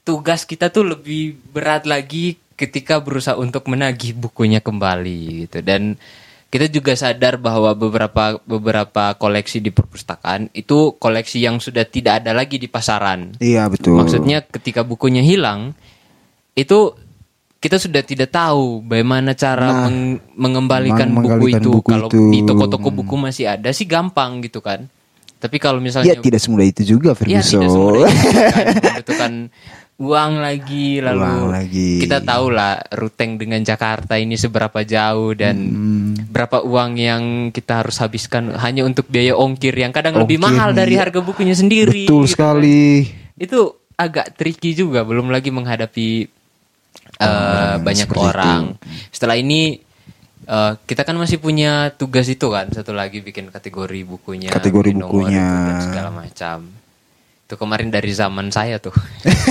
tugas 0.00 0.44
kita 0.44 0.68
tuh 0.68 0.84
lebih 0.86 1.36
berat 1.52 1.84
lagi 1.84 2.40
ketika 2.54 2.98
berusaha 2.98 3.34
untuk 3.34 3.66
menagih 3.66 4.12
bukunya 4.12 4.58
kembali 4.58 5.18
gitu 5.44 5.58
dan 5.60 5.98
kita 6.46 6.70
juga 6.70 6.94
sadar 6.94 7.34
bahwa 7.34 7.74
beberapa 7.74 8.38
beberapa 8.40 9.10
koleksi 9.14 9.58
di 9.58 9.68
perpustakaan 9.68 10.54
itu 10.54 10.94
koleksi 10.94 11.42
yang 11.42 11.58
sudah 11.58 11.82
tidak 11.82 12.22
ada 12.22 12.30
lagi 12.30 12.56
di 12.56 12.66
pasaran. 12.66 13.34
iya, 13.38 13.66
betul. 13.66 13.98
Maksudnya 13.98 14.38
ketika 14.40 14.80
bukunya 14.80 15.18
hilang 15.18 15.74
itu 16.54 16.94
kita 17.58 17.74
sudah 17.76 18.00
tidak 18.00 18.30
tahu 18.30 18.78
bagaimana 18.80 19.32
cara 19.32 19.66
Nah, 19.66 19.78
meng- 19.88 20.20
mengembalikan 20.36 21.10
meng- 21.10 21.26
buku 21.26 21.46
itu. 21.50 21.70
buku 21.72 21.90
Kalau 21.90 22.06
itu. 22.06 22.22
di 22.30 22.38
toko-toko 22.44 22.88
buku 22.92 23.14
masih 23.16 23.50
ada 23.50 23.74
sih 23.74 23.82
gampang 23.84 24.38
gitu 24.38 24.60
kan. 24.60 24.86
Tapi 25.34 25.58
kalau 25.58 25.76
misalnya 25.76 26.14
Ya 26.14 26.22
tidak 26.22 26.38
semudah 26.38 26.64
itu 26.64 26.86
juga 26.86 27.18
Ya 27.18 27.42
Ferguson. 27.42 27.50
tidak 27.58 27.68
semudah 27.68 28.10
itu 29.00 29.12
kan. 29.12 29.32
uang 29.94 30.32
lagi 30.36 30.98
lalu 30.98 31.22
Uang 31.22 31.54
lagi. 31.54 32.02
kita 32.02 32.18
tahu 32.18 32.50
lah 32.50 32.82
ruteng 32.90 33.38
dengan 33.38 33.62
Jakarta 33.62 34.18
ini 34.18 34.34
seberapa 34.34 34.82
jauh 34.82 35.32
dan 35.32 35.54
Hmm. 35.54 36.18
berapa 36.26 36.60
uang 36.60 36.90
yang 36.94 37.22
kita 37.48 37.78
harus 37.78 37.98
habiskan 37.98 38.58
hanya 38.58 38.82
untuk 38.82 39.06
biaya 39.06 39.32
ongkir 39.32 39.70
yang 39.72 39.90
kadang 39.90 40.18
lebih 40.18 40.36
Ongkir, 40.36 40.50
mahal 40.50 40.70
dari 40.72 40.94
iya. 40.94 41.06
harga 41.06 41.20
bukunya 41.20 41.54
sendiri. 41.54 42.10
Betul 42.10 42.26
gitu 42.26 42.26
kan. 42.26 42.58
sekali. 42.58 43.06
Itu 43.34 43.60
agak 43.94 44.34
tricky 44.34 44.74
juga 44.74 45.02
belum 45.02 45.30
lagi 45.30 45.48
menghadapi 45.48 46.08
eh, 47.14 47.22
Orang-orang 47.22 47.78
banyak 47.80 48.08
orang. 48.10 48.62
Setelah 49.08 49.36
ini 49.36 49.78
eh, 50.44 50.72
kita 50.80 51.02
kan 51.02 51.14
masih 51.14 51.38
punya 51.38 51.94
tugas 51.94 52.26
itu 52.26 52.50
kan 52.50 52.66
satu 52.68 52.90
lagi 52.90 53.22
bikin 53.22 53.46
kategori 53.48 54.00
bukunya, 54.02 54.50
Kategori 54.50 54.90
bukunya. 54.92 55.38
itu 55.40 55.62
dan 55.64 55.76
segala 55.80 56.10
macam. 56.10 56.58
Itu 57.54 57.62
kemarin 57.62 57.86
dari 57.86 58.10
zaman 58.10 58.50
saya 58.50 58.82
tuh. 58.82 58.90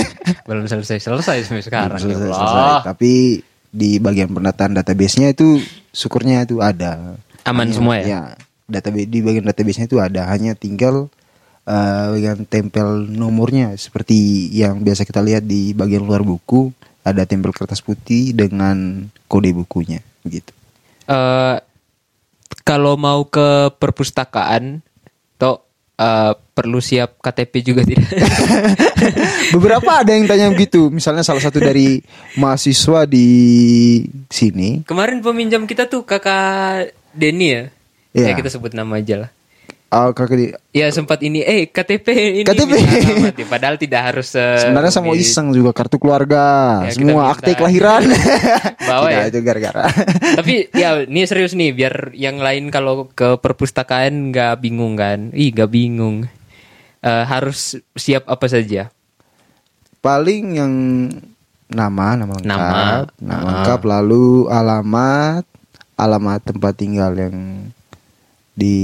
Belum 0.48 0.68
selesai-selesai 0.68 1.48
sampai 1.48 1.64
sekarang. 1.64 1.96
ya 1.96 2.04
Selesai, 2.04 2.28
Allah. 2.28 2.36
selesai. 2.36 2.84
Tapi 2.84 3.12
di 3.72 3.96
bagian 3.96 4.28
penataan 4.28 4.76
database-nya 4.76 5.32
itu 5.32 5.56
syukurnya 5.88 6.44
itu 6.44 6.60
ada. 6.60 7.16
Aman 7.42 7.64
Hanya- 7.64 7.72
semua 7.72 7.94
ya? 7.96 8.04
Ya, 8.04 8.22
database 8.68 9.08
di 9.08 9.24
bagian 9.24 9.48
database-nya 9.48 9.88
itu 9.88 9.96
ada, 9.96 10.28
hanya 10.28 10.52
tinggal 10.52 11.08
eh, 11.64 12.04
bagian 12.12 12.44
tempel 12.44 13.08
nomornya 13.08 13.72
seperti 13.74 14.52
yang 14.52 14.84
biasa 14.84 15.08
kita 15.08 15.24
lihat 15.24 15.48
di 15.48 15.72
bagian 15.72 16.04
luar 16.04 16.20
buku, 16.20 16.68
ada 17.00 17.24
tempel 17.24 17.56
kertas 17.56 17.80
putih 17.80 18.36
dengan 18.36 19.08
kode 19.24 19.48
bukunya 19.56 20.04
gitu. 20.28 20.52
Eh, 21.08 21.56
kalau 22.64 22.96
mau 22.96 23.24
ke 23.24 23.72
perpustakaan, 23.76 24.84
eh, 25.98 26.32
perlu 26.54 26.78
siap 26.78 27.18
KTP 27.18 27.52
juga 27.62 27.82
tidak? 27.88 28.06
Beberapa 29.54 30.02
ada 30.02 30.14
yang 30.14 30.26
tanya 30.26 30.50
begitu, 30.50 30.88
misalnya 30.90 31.26
salah 31.26 31.42
satu 31.42 31.58
dari 31.58 31.98
mahasiswa 32.38 33.06
di 33.06 33.28
sini 34.30 34.82
Kemarin 34.86 35.22
peminjam 35.22 35.66
kita 35.66 35.90
tuh 35.90 36.06
kakak 36.06 36.94
Denny 37.14 37.46
ya. 37.50 37.62
Iya. 38.14 38.26
Ya 38.30 38.38
kita 38.38 38.50
sebut 38.50 38.74
nama 38.74 38.98
aja 39.02 39.26
lah. 39.26 39.30
Ah, 39.88 40.10
kakak 40.10 40.36
di- 40.36 40.54
Ya 40.70 40.88
sempat 40.88 41.20
ini, 41.20 41.40
eh 41.40 41.66
KTP 41.66 42.06
ini 42.34 42.42
KTP. 42.42 42.72
alamat 42.74 43.36
ya. 43.36 43.46
Padahal 43.46 43.76
tidak 43.76 44.02
harus. 44.04 44.32
eh, 44.32 44.58
sebenarnya 44.60 44.90
di- 45.12 45.22
iseng 45.22 45.50
juga 45.50 45.70
kartu 45.70 45.96
keluarga, 45.96 46.44
Ya, 46.82 46.90
semua 46.92 47.30
akte 47.30 47.52
kelahiran. 47.52 48.02
Bawa 48.88 49.06
ya? 49.08 49.26
itu 49.26 49.38
gara-gara. 49.40 49.86
Tapi 50.38 50.68
ya 50.70 50.98
ini 51.00 51.22
serius 51.24 51.52
nih, 51.52 51.70
biar 51.70 51.94
yang 52.12 52.36
lain 52.36 52.68
kalau 52.68 53.06
ke 53.08 53.36
perpustakaan 53.36 54.30
nggak 54.30 54.58
bingung 54.58 54.94
kan? 54.94 55.30
Ih 55.30 55.50
nggak 55.50 55.68
bingung. 55.68 56.26
Eh, 56.98 57.24
harus 57.24 57.76
siap 57.92 58.26
apa 58.26 58.44
saja? 58.44 58.88
Paling 60.00 60.44
yang 60.54 60.72
nama, 61.66 62.12
nama 62.14 62.32
lengkap, 62.34 62.44
Nama. 62.44 62.82
nama 63.16 63.32
Ah. 63.32 63.44
lengkap, 63.48 63.80
lalu 63.82 64.24
alamat, 64.48 65.44
alamat 65.94 66.40
tempat 66.42 66.72
tinggal 66.74 67.12
yang 67.14 67.36
di 68.52 68.76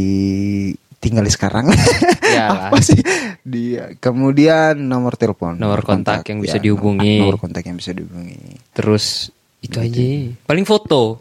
tinggal 1.00 1.24
sekarang. 1.26 1.72
Yalah. 2.36 2.70
Apa 2.70 2.78
sih? 2.84 3.00
Di 3.40 3.80
kemudian 3.98 4.76
nomor 4.76 5.16
telepon, 5.16 5.56
Nomor 5.56 5.80
kontak 5.82 6.22
yang 6.28 6.44
bisa 6.44 6.60
ya, 6.60 6.70
dihubungi. 6.70 7.24
Nomor 7.24 7.40
kontak 7.40 7.64
yang 7.66 7.80
bisa 7.80 7.96
dihubungi. 7.96 8.60
Terus 8.76 9.32
itu 9.64 9.76
aja. 9.80 10.06
Paling 10.46 10.66
foto. 10.68 11.18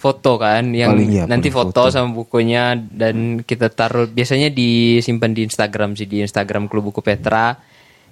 Foto 0.00 0.40
kan 0.40 0.72
yang 0.72 0.96
Paling 0.96 1.12
iya, 1.12 1.24
nanti 1.28 1.52
foto, 1.52 1.84
foto. 1.84 1.92
sama 1.92 2.16
bukunya 2.16 2.72
dan 2.72 3.44
kita 3.44 3.68
taruh 3.68 4.08
biasanya 4.08 4.48
disimpan 4.48 5.36
di 5.36 5.44
Instagram 5.44 5.92
sih 5.92 6.08
di 6.08 6.24
Instagram 6.24 6.72
Klub 6.72 6.88
Buku 6.88 7.04
Petra. 7.04 7.52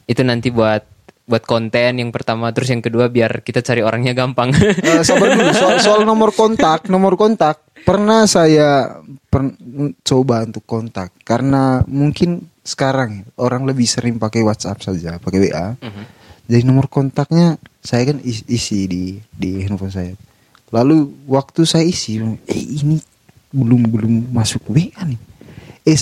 Itu 0.04 0.20
nanti 0.20 0.52
buat 0.52 0.84
buat 1.28 1.44
konten 1.44 2.00
yang 2.00 2.08
pertama 2.08 2.48
terus 2.56 2.72
yang 2.72 2.80
kedua 2.80 3.12
biar 3.12 3.40
kita 3.40 3.64
cari 3.64 3.80
orangnya 3.80 4.12
gampang. 4.12 4.52
Eh, 4.52 5.00
sabar 5.00 5.32
dulu 5.32 5.52
soal, 5.56 5.76
soal 5.80 6.00
nomor 6.04 6.32
kontak 6.36 6.92
nomor 6.92 7.16
kontak 7.16 7.67
pernah 7.80 8.24
saya 8.24 8.98
per- 9.26 9.56
coba 10.00 10.42
untuk 10.42 10.64
kontak 10.64 11.12
karena 11.22 11.82
mungkin 11.84 12.46
sekarang 12.60 13.24
orang 13.36 13.64
lebih 13.64 13.84
sering 13.84 14.16
pakai 14.16 14.44
WhatsApp 14.44 14.82
saja 14.82 15.16
pakai 15.16 15.48
WA 15.48 15.66
Mhm. 15.76 16.04
jadi 16.44 16.62
nomor 16.62 16.86
kontaknya 16.86 17.56
saya 17.78 18.12
kan 18.12 18.20
is- 18.20 18.44
isi 18.44 18.84
di 18.84 19.02
di 19.30 19.64
handphone 19.64 19.88
saya. 19.88 20.12
Lalu 20.68 21.24
waktu 21.24 21.64
saya 21.64 21.80
isi 21.80 22.20
eh 22.20 22.60
ini 22.60 23.00
belum 23.48 23.88
belum 23.88 24.14
masuk 24.28 24.68
WA 24.68 25.08
nih. 25.08 25.16
Eh 25.82 25.96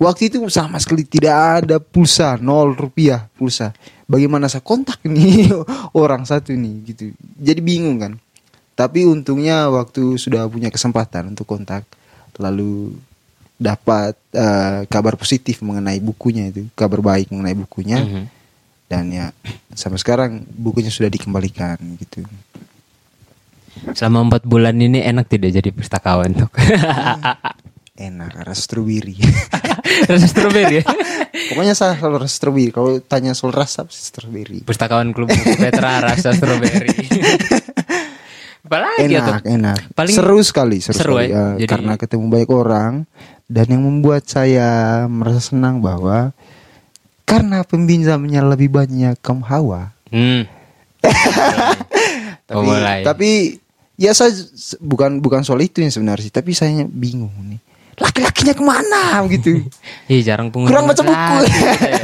waktu 0.00 0.32
itu 0.32 0.40
sama 0.48 0.80
sekali 0.80 1.04
tidak 1.04 1.36
ada 1.60 1.76
pulsa 1.76 2.40
nol 2.40 2.72
rupiah 2.72 3.28
pulsa. 3.36 3.76
Bagaimana 4.08 4.48
saya 4.48 4.64
kontak 4.64 5.04
ini 5.04 5.52
orang 5.92 6.24
satu 6.24 6.56
nih 6.56 6.74
gitu. 6.88 7.12
Jadi 7.36 7.60
bingung 7.60 8.00
kan 8.00 8.16
tapi 8.78 9.02
untungnya 9.02 9.66
waktu 9.66 10.14
sudah 10.14 10.46
punya 10.46 10.70
kesempatan 10.70 11.34
untuk 11.34 11.44
kontak 11.44 11.82
lalu 12.38 12.94
dapat 13.58 14.14
eh, 14.30 14.86
kabar 14.86 15.18
positif 15.18 15.58
mengenai 15.60 15.98
bukunya 15.98 16.46
itu 16.46 16.70
kabar 16.72 17.02
baik 17.02 17.34
mengenai 17.34 17.58
bukunya 17.58 17.98
Mhm. 17.98 18.22
dan 18.86 19.04
ya 19.10 19.26
sampai 19.74 19.98
sekarang 19.98 20.46
bukunya 20.46 20.88
sudah 20.88 21.10
dikembalikan 21.10 21.74
gitu 21.98 22.22
Selama 23.94 24.26
empat 24.26 24.42
bulan 24.42 24.74
ini 24.74 24.98
enak 25.00 25.30
tidak 25.30 25.54
jadi 25.54 25.70
pustakawan 25.70 26.34
tuh. 26.34 26.50
enak 27.98 28.30
rasa 28.46 28.62
strawberry 28.62 29.14
rasa 30.06 30.26
strawberry 30.26 30.78
ya? 30.78 30.84
pokoknya 31.50 31.74
saya 31.74 31.94
selalu 31.94 32.16
rasa 32.22 32.30
strawberry 32.32 32.70
kalau 32.70 33.02
tanya 33.02 33.34
soal 33.34 33.50
rasa 33.50 33.82
strawberry 33.88 34.62
pustakawan 34.62 35.10
klub 35.10 35.26
Petra 35.34 35.98
rasa 36.00 36.30
strawberry 36.30 36.94
Apalagi 38.68 39.00
enak 39.08 39.24
atau? 39.40 39.48
enak 39.48 39.78
Paling 39.92 40.14
seru 40.14 40.38
sekali 40.40 40.78
seru, 40.78 40.94
seru 40.94 41.14
sekali. 41.16 41.26
ya? 41.26 41.34
Ya, 41.34 41.44
Jadi- 41.58 41.70
karena 41.70 41.92
ketemu 41.94 42.24
banyak 42.28 42.50
orang 42.50 42.92
dan 43.44 43.66
yang 43.66 43.82
membuat 43.82 44.22
saya 44.24 44.68
merasa 45.04 45.40
senang 45.42 45.80
bahwa 45.80 46.36
karena 47.24 47.60
pembinjamnya 47.60 48.40
lebih 48.42 48.68
banyak 48.70 49.16
kaum 49.18 49.40
hawa 49.42 49.96
Hmm. 50.08 50.44
tapi, 52.44 52.54
Oh, 52.54 52.62
mulai. 52.62 53.00
tapi 53.02 53.60
ya 53.94 54.12
saya 54.12 54.32
bukan 54.78 55.18
bukan 55.18 55.42
soal 55.42 55.60
itu 55.60 55.80
yang 55.80 55.90
sebenarnya 55.90 56.24
sih 56.24 56.34
tapi 56.34 56.52
saya 56.52 56.70
bingung 56.84 57.32
nih 57.44 57.60
laki-lakinya 57.94 58.52
ke 58.52 58.62
mana 58.62 59.02
gitu 59.28 59.60
Ih 60.08 60.22
jarang 60.22 60.48
pengunjung 60.48 60.70
Kurang 60.70 60.86
baca 60.86 61.02
buku. 61.02 61.12
laki 61.12 61.50
kita 61.50 61.86
ya. 61.86 62.02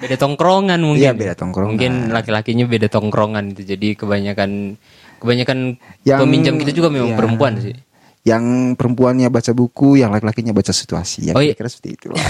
Beda 0.00 0.16
tongkrongan 0.16 0.80
mungkin. 0.80 1.02
Iya, 1.02 1.12
beda 1.12 1.34
tongkrongan. 1.34 1.76
Mungkin 1.76 1.92
laki-lakinya 2.08 2.64
beda 2.64 2.88
tongkrongan 2.88 3.52
itu. 3.52 3.68
Jadi 3.68 3.92
kebanyakan 3.94 4.80
kebanyakan 5.20 5.76
Yang- 6.02 6.20
peminjam 6.20 6.54
kita 6.56 6.72
juga 6.72 6.88
memang 6.88 7.12
iya. 7.12 7.18
perempuan 7.18 7.54
sih. 7.58 7.76
yang 8.20 8.44
perempuannya 8.74 9.28
baca 9.28 9.48
buku 9.50 9.96
yang 9.96 10.10
laki-lakinya 10.10 10.50
baca 10.50 10.68
situasi 10.70 11.28
ya 11.28 11.32
Oh, 11.32 11.40
iya. 11.40 11.52
kira 11.52 11.68
seperti 11.68 11.96
itulah 11.96 12.20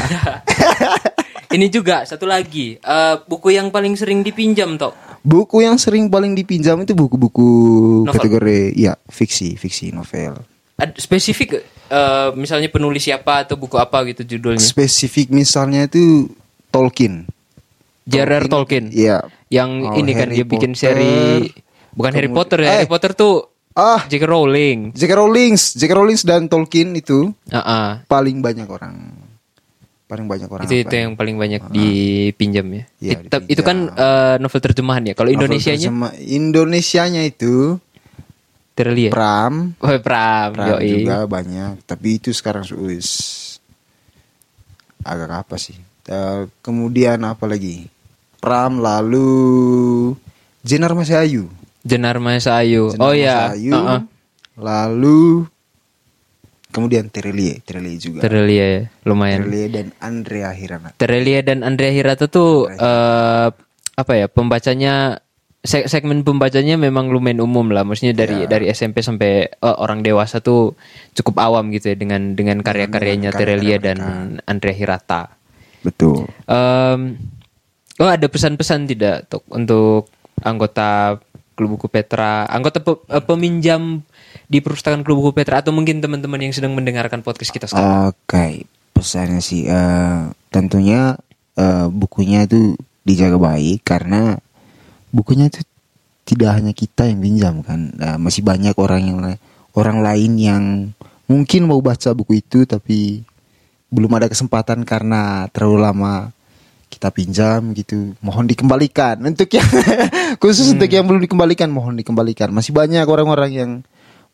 Ini 1.50 1.66
juga 1.66 2.02
satu 2.04 2.24
lagi 2.24 2.78
eh, 2.78 3.16
buku 3.20 3.50
yang 3.50 3.68
paling 3.68 3.94
sering 3.94 4.22
dipinjam 4.22 4.74
toh. 4.76 4.94
buku 5.20 5.60
yang 5.60 5.74
sering 5.76 6.06
paling 6.06 6.32
dipinjam 6.32 6.78
itu 6.78 6.94
buku-buku 6.94 7.48
kategori 8.06 8.70
ya 8.72 8.94
fiksi 9.04 9.54
fiksi 9.54 9.90
novel 9.90 10.38
Ad- 10.76 10.94
spesifik 10.96 11.58
eh, 11.84 12.28
misalnya 12.32 12.68
penulis 12.68 13.02
siapa 13.02 13.42
atau 13.42 13.54
buku 13.54 13.74
apa 13.74 14.06
gitu 14.06 14.22
judulnya. 14.24 14.62
spesifik 14.62 15.28
misalnya 15.30 15.84
itu 15.84 16.30
Tolkien 16.68 17.26
J.R.R. 18.00 18.46
Tolkien. 18.46 18.90
Iya. 18.90 19.22
Yang 19.48 19.70
Oh, 19.84 19.94
ini 19.94 20.10
kan 20.12 20.26
Harry 20.26 20.36
dia 20.36 20.44
bikin 20.44 20.72
Potter. 20.72 20.82
seri 20.88 21.46
bukan 21.92 22.12
Harry 22.12 22.28
Potter 22.28 22.58
ya. 22.58 22.66
Eh. 22.66 22.72
Harry 22.76 22.88
Potter 22.88 23.12
tuh 23.12 23.34
Ah, 23.70 24.02
J.K. 24.02 24.26
Rowling. 24.26 24.78
J.K. 24.92 25.12
Rowling, 25.14 25.54
J.K. 25.54 25.92
Rowling 25.94 26.18
dan 26.20 26.46
Tolkien 26.46 26.90
itu 26.92 27.30
Ah, 27.48 27.62
ah. 27.62 27.88
paling 28.04 28.42
banyak 28.42 28.66
orang. 28.66 29.14
Paling 30.04 30.26
banyak 30.26 30.50
orang. 30.50 30.66
itu 30.66 30.74
apa 30.74 30.82
itu 30.82 30.90
ya? 30.92 31.00
yang 31.00 31.14
paling 31.14 31.38
banyak 31.38 31.62
dipinjam 31.70 32.66
ya. 32.66 32.82
It- 33.00 33.30
tapi 33.30 33.46
itu 33.46 33.62
kan 33.62 33.86
eh, 33.88 34.34
novel 34.36 34.58
terjemahan 34.60 35.06
ya. 35.06 35.14
Kalau 35.14 35.30
Novel 35.30 35.46
Indonesianya 35.46 35.86
terjemah- 35.86 36.16
Indonesianya 36.18 37.22
itu 37.22 37.78
Terlia. 38.74 39.14
Pram, 39.14 39.78
Oh, 39.78 39.94
Pram, 40.00 40.50
Pram 40.50 40.68
yoi. 40.74 40.90
juga 40.98 41.30
banyak. 41.30 41.86
Tapi 41.86 42.08
itu 42.16 42.34
sekarang 42.34 42.66
us 42.66 43.08
agak 45.00 45.46
apa 45.46 45.56
sih? 45.56 45.78
Eh, 46.04 46.50
kemudian 46.58 47.22
apa 47.22 47.46
lagi? 47.46 47.86
Pram 48.40 48.82
lalu 48.82 50.10
Jenar 50.60 50.90
Mas 50.92 51.08
Ayu. 51.08 51.46
Jenar 51.82 52.16
Mas 52.18 52.44
Ayu. 52.44 52.92
Jenar 52.92 53.02
oh 53.02 53.12
Mas 53.12 53.18
ya. 53.18 53.38
Ayu. 53.52 53.72
Heeh. 53.72 54.00
Lalu 54.56 55.20
kemudian 56.70 57.08
Terelie, 57.08 57.58
Terelie 57.60 57.96
juga. 57.96 58.22
Terlia 58.22 58.66
ya, 58.66 58.80
lumayan. 59.02 59.42
Terelie 59.42 59.68
dan 59.68 59.86
Andrea 59.98 60.50
Hirana. 60.52 60.88
Terelia 60.94 61.40
dan 61.40 61.58
Andrea 61.62 61.90
Hirata 61.90 62.26
tuh 62.26 62.68
eh 62.68 63.48
apa 63.90 64.12
ya 64.16 64.26
pembacanya 64.26 65.20
se- 65.60 65.84
segmen 65.84 66.24
pembacanya 66.24 66.80
memang 66.80 67.12
lumayan 67.12 67.42
umum 67.42 67.68
lah 67.68 67.84
maksudnya 67.84 68.16
dari 68.16 68.44
Iya. 68.44 68.48
dari 68.48 68.66
SMP 68.70 69.02
sampai 69.02 69.44
eh, 69.44 69.76
orang 69.76 70.00
dewasa 70.00 70.40
tuh 70.40 70.72
cukup 71.12 71.36
awam 71.42 71.68
gitu 71.68 71.92
ya 71.92 71.96
dengan 71.96 72.32
dengan 72.32 72.62
karya-karyanya 72.62 73.28
Terelia 73.30 73.76
dan 73.76 73.98
Andrea 74.44 74.72
Hirata. 74.72 75.36
Betul. 75.80 76.28
Em, 76.44 77.16
oh 77.98 78.08
ada 78.08 78.24
pesan-pesan 78.24 78.84
tidak 78.86 79.26
untuk 79.50 80.08
anggota 80.40 81.20
Klub 81.60 81.76
Buku 81.76 81.92
Petra, 81.92 82.48
anggota 82.48 82.80
pe- 82.80 83.04
eh, 83.04 83.20
peminjam 83.20 84.00
di 84.48 84.64
perpustakaan 84.64 85.04
Klub 85.04 85.20
Buku 85.20 85.36
Petra 85.36 85.60
atau 85.60 85.76
mungkin 85.76 86.00
teman-teman 86.00 86.40
yang 86.40 86.56
sedang 86.56 86.72
mendengarkan 86.72 87.20
podcast 87.20 87.52
kita 87.52 87.68
sekarang? 87.68 88.08
Oke, 88.16 88.64
pesannya 88.96 89.44
sih 89.44 89.68
eh, 89.68 90.32
tentunya 90.48 91.20
eh, 91.60 91.86
bukunya 91.92 92.48
itu 92.48 92.80
dijaga 93.04 93.36
baik 93.36 93.84
karena 93.84 94.40
bukunya 95.12 95.52
itu 95.52 95.60
tidak 96.24 96.56
hanya 96.56 96.72
kita 96.72 97.04
yang 97.12 97.20
pinjam 97.20 97.54
kan, 97.60 97.92
Eh, 97.92 98.16
masih 98.16 98.40
banyak 98.40 98.72
orang 98.80 99.02
yang 99.04 99.18
orang 99.76 100.00
lain 100.00 100.32
yang 100.40 100.64
mungkin 101.28 101.68
mau 101.68 101.84
baca 101.84 102.16
buku 102.16 102.40
itu 102.40 102.64
tapi 102.64 103.20
belum 103.90 104.10
ada 104.16 104.32
kesempatan 104.32 104.82
karena 104.88 105.46
terlalu 105.52 105.78
lama 105.84 106.30
kita 106.90 107.14
pinjam 107.14 107.70
gitu. 107.72 108.18
Mohon 108.18 108.50
dikembalikan. 108.50 109.22
Untuk 109.22 109.48
yang 109.54 109.64
khusus 110.42 110.74
untuk 110.74 110.90
yang 110.90 111.06
belum 111.06 111.22
dikembalikan 111.22 111.70
mohon 111.70 111.94
dikembalikan. 111.94 112.50
Masih 112.50 112.74
banyak 112.74 113.06
orang-orang 113.06 113.50
yang 113.54 113.70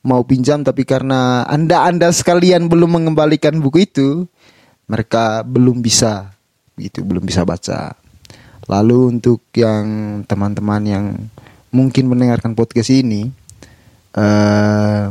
mau 0.00 0.24
pinjam 0.24 0.64
tapi 0.64 0.88
karena 0.88 1.44
anda 1.44 1.84
anda 1.84 2.08
sekalian 2.08 2.70
belum 2.70 2.94
mengembalikan 2.96 3.58
buku 3.58 3.90
itu 3.90 4.30
mereka 4.86 5.42
belum 5.42 5.82
bisa 5.84 6.32
gitu 6.80 7.04
belum 7.04 7.28
bisa 7.28 7.44
baca. 7.44 7.92
Lalu 8.66 9.20
untuk 9.20 9.46
yang 9.54 9.86
teman-teman 10.26 10.82
yang 10.82 11.04
mungkin 11.70 12.08
mendengarkan 12.08 12.56
podcast 12.56 12.90
ini 12.90 13.28
eh 14.16 15.04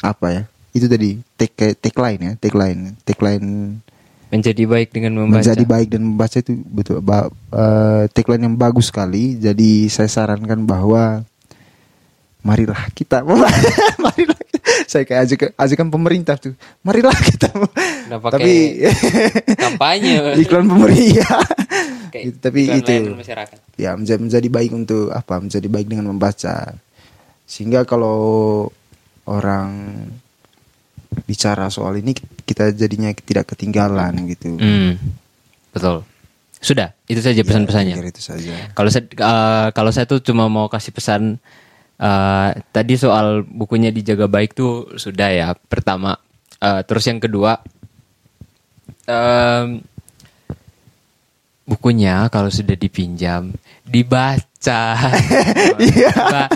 apa 0.00 0.26
ya? 0.32 0.42
Itu 0.72 0.86
tadi 0.86 1.18
take 1.36 1.76
tagline 1.76 2.20
ya 2.22 2.32
tagline 2.40 2.96
tagline 3.02 3.82
Menjadi 4.30 4.62
baik 4.62 4.94
dengan 4.94 5.12
membaca. 5.18 5.42
menjadi 5.42 5.64
baik 5.66 5.88
dan 5.90 6.02
membaca 6.06 6.36
itu 6.38 6.52
betul. 6.70 7.02
Ba, 7.02 7.26
eh, 7.30 8.02
tagline 8.14 8.46
yang 8.46 8.54
bagus 8.54 8.88
sekali. 8.88 9.34
Jadi 9.34 9.90
saya 9.90 10.06
sarankan 10.06 10.62
bahwa 10.62 11.26
marilah 12.40 12.88
kita. 12.94 13.26
Marilah 14.04 14.38
saya 14.86 15.04
kayak 15.06 15.20
ajukan, 15.28 15.48
ajukan 15.54 15.88
pemerintah 15.92 16.36
tuh. 16.40 16.54
Marilah 16.82 17.14
kita. 17.14 17.48
Tapi 18.10 18.80
kampanye. 19.54 20.14
iklan 20.42 20.66
pemerintah. 20.66 21.42
Kayak 22.10 22.24
Gitu, 22.26 22.38
tapi 22.42 22.60
itu 22.66 22.94
masyarakat. 23.14 23.58
ya 23.78 23.94
menjadi, 23.94 24.18
menjadi 24.18 24.48
baik 24.50 24.72
untuk 24.74 25.14
apa? 25.14 25.38
Menjadi 25.38 25.68
baik 25.70 25.86
dengan 25.86 26.10
membaca. 26.10 26.74
Sehingga 27.46 27.86
kalau 27.86 28.18
orang 29.30 29.70
bicara 31.26 31.66
soal 31.70 31.98
ini 31.98 32.14
kita 32.46 32.70
jadinya 32.70 33.10
tidak 33.14 33.54
ketinggalan 33.54 34.14
gitu 34.30 34.54
Hmm, 34.56 34.94
betul. 35.74 36.06
Sudah, 36.60 36.92
itu 37.08 37.24
saja 37.24 37.40
pesan-pesannya. 37.40 37.96
Ya, 37.96 38.04
itu 38.04 38.20
saja 38.20 38.52
Kalau 38.76 38.90
saya 38.92 39.08
eh, 39.08 39.68
kalau 39.72 39.90
saya 39.90 40.04
tuh 40.04 40.20
cuma 40.20 40.46
mau 40.46 40.68
kasih 40.68 40.92
pesan 40.92 41.40
eh, 41.96 42.50
tadi 42.70 42.94
soal 43.00 43.42
bukunya 43.42 43.88
dijaga 43.88 44.28
baik 44.28 44.52
tuh 44.54 44.92
sudah 45.00 45.28
ya 45.32 45.48
pertama. 45.56 46.20
Eh, 46.60 46.82
terus 46.84 47.08
yang 47.08 47.16
kedua 47.16 47.56
em, 49.08 49.80
bukunya 51.64 52.28
kalau 52.28 52.52
sudah 52.52 52.76
dipinjam 52.76 53.54
dibaca. 53.86 54.49
Ba- 56.32 56.50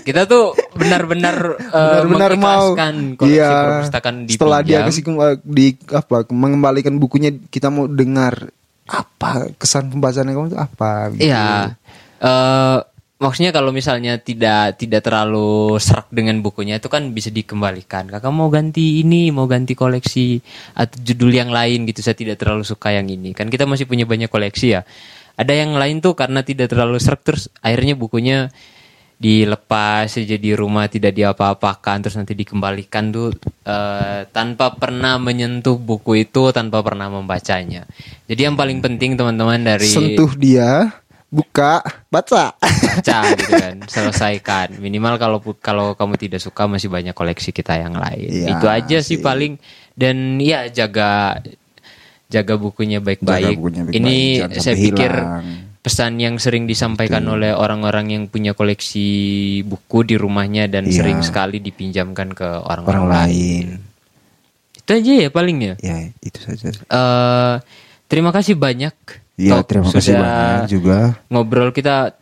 kita 0.00 0.24
tuh 0.24 0.56
benar-benar 0.72 1.36
eh, 1.60 2.00
benar-benar 2.00 2.32
mau 2.40 2.72
mengikhlaskan 2.72 2.94
koleksi 3.20 3.36
iya, 3.36 3.52
perpustakaan 3.52 4.16
setelah 4.24 4.60
dia 4.64 4.78
kasih 4.88 5.04
di 5.44 5.76
apa 5.92 6.24
mengembalikan 6.32 6.96
bukunya 6.96 7.28
kita 7.52 7.68
mau 7.68 7.84
dengar 7.84 8.48
apa 8.88 9.52
kesan 9.60 9.92
pembacaannya 9.92 10.32
kamu 10.32 10.48
itu 10.48 10.58
apa 10.58 10.90
gitu. 11.12 11.28
Iya. 11.28 11.76
Eh 12.24 12.78
maksudnya 13.18 13.50
kalau 13.50 13.74
misalnya 13.74 14.16
tidak 14.22 14.78
tidak 14.78 15.02
terlalu 15.02 15.76
serak 15.82 16.06
dengan 16.08 16.38
bukunya 16.40 16.80
itu 16.80 16.88
kan 16.88 17.12
bisa 17.12 17.28
dikembalikan. 17.28 18.08
Kakak 18.08 18.32
mau 18.32 18.48
ganti 18.48 19.02
ini, 19.04 19.28
mau 19.28 19.44
ganti 19.44 19.76
koleksi 19.76 20.40
atau 20.72 20.96
judul 21.02 21.34
yang 21.34 21.50
lain 21.52 21.84
gitu. 21.84 22.00
Saya 22.00 22.16
tidak 22.16 22.40
terlalu 22.40 22.64
suka 22.64 22.94
yang 22.94 23.10
ini. 23.10 23.36
Kan 23.36 23.52
kita 23.52 23.68
masih 23.68 23.84
punya 23.84 24.08
banyak 24.08 24.32
koleksi 24.32 24.78
ya. 24.78 24.82
Ada 25.38 25.54
yang 25.54 25.78
lain 25.78 26.02
tuh 26.02 26.18
karena 26.18 26.42
tidak 26.42 26.74
terlalu 26.74 26.98
serak 26.98 27.22
terus 27.22 27.46
akhirnya 27.62 27.94
bukunya 27.94 28.50
dilepas 29.18 30.14
saja 30.14 30.38
di 30.38 30.54
rumah 30.54 30.86
tidak 30.86 31.10
diapa-apakan 31.10 32.06
terus 32.06 32.14
nanti 32.14 32.38
dikembalikan 32.38 33.10
tuh 33.10 33.34
eh, 33.66 34.26
tanpa 34.30 34.78
pernah 34.78 35.18
menyentuh 35.18 35.74
buku 35.74 36.26
itu 36.26 36.54
tanpa 36.54 36.82
pernah 36.86 37.10
membacanya. 37.10 37.86
Jadi 38.26 38.40
yang 38.46 38.54
paling 38.54 38.78
penting 38.78 39.18
teman-teman 39.18 39.58
dari 39.62 39.90
sentuh 39.90 40.30
dia 40.38 41.02
buka 41.28 41.84
baca. 42.08 42.56
Baca 42.56 43.18
gitu 43.38 43.52
kan. 43.52 43.76
Selesaikan. 43.90 44.80
Minimal 44.80 45.14
kalau 45.20 45.38
kalau 45.60 45.86
kamu 45.94 46.14
tidak 46.16 46.40
suka 46.40 46.64
masih 46.70 46.88
banyak 46.88 47.12
koleksi 47.12 47.52
kita 47.52 47.76
yang 47.76 47.94
lain. 47.94 48.28
Iya 48.28 48.46
itu 48.56 48.66
aja 48.66 48.98
sih 49.04 49.20
sih. 49.20 49.24
paling. 49.24 49.60
Dan 49.98 50.38
ya 50.38 50.70
jaga 50.70 51.42
jaga 52.28 52.54
bukunya 52.54 53.00
Jaga 53.00 53.06
baik-baik 53.08 53.56
bukunya 53.56 53.82
baik-baik, 53.88 53.98
ini 53.98 54.16
jangan 54.38 54.60
saya 54.60 54.76
pikir 54.76 55.12
hilang. 55.12 55.44
pesan 55.78 56.12
yang 56.16 56.36
sering 56.36 56.64
disampaikan 56.64 57.24
oleh 57.24 57.50
orang-orang 57.50 58.06
yang 58.12 58.22
punya 58.28 58.52
koleksi 58.52 59.08
buku 59.64 60.04
di 60.04 60.14
rumahnya 60.14 60.68
dan 60.68 60.84
Iya. 60.84 61.00
sering 61.00 61.18
sekali 61.24 61.58
dipinjamkan 61.58 62.36
ke 62.36 62.44
orang-orang 62.44 62.84
orang 62.84 63.08
lain 63.08 63.26
lain 63.26 63.66
Itu 64.78 64.90
aja 64.94 65.12
ya 65.20 65.28
paling 65.28 65.56
ya. 65.60 65.74
Ya 65.80 65.96
itu 66.20 66.40
saja. 66.40 66.72
Uh, 66.88 67.60
terima 68.04 68.32
kasih 68.32 68.56
banyak. 68.56 68.96
Ya 69.36 69.60
terima 69.60 69.88
kasih 69.88 70.16
banyak 70.16 70.64
juga. 70.66 71.20
Ngobrol 71.28 71.72
kita 71.72 72.16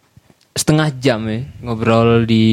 setengah 0.50 0.88
jam 0.96 1.20
ya 1.28 1.44
ngobrol 1.60 2.24
di 2.24 2.44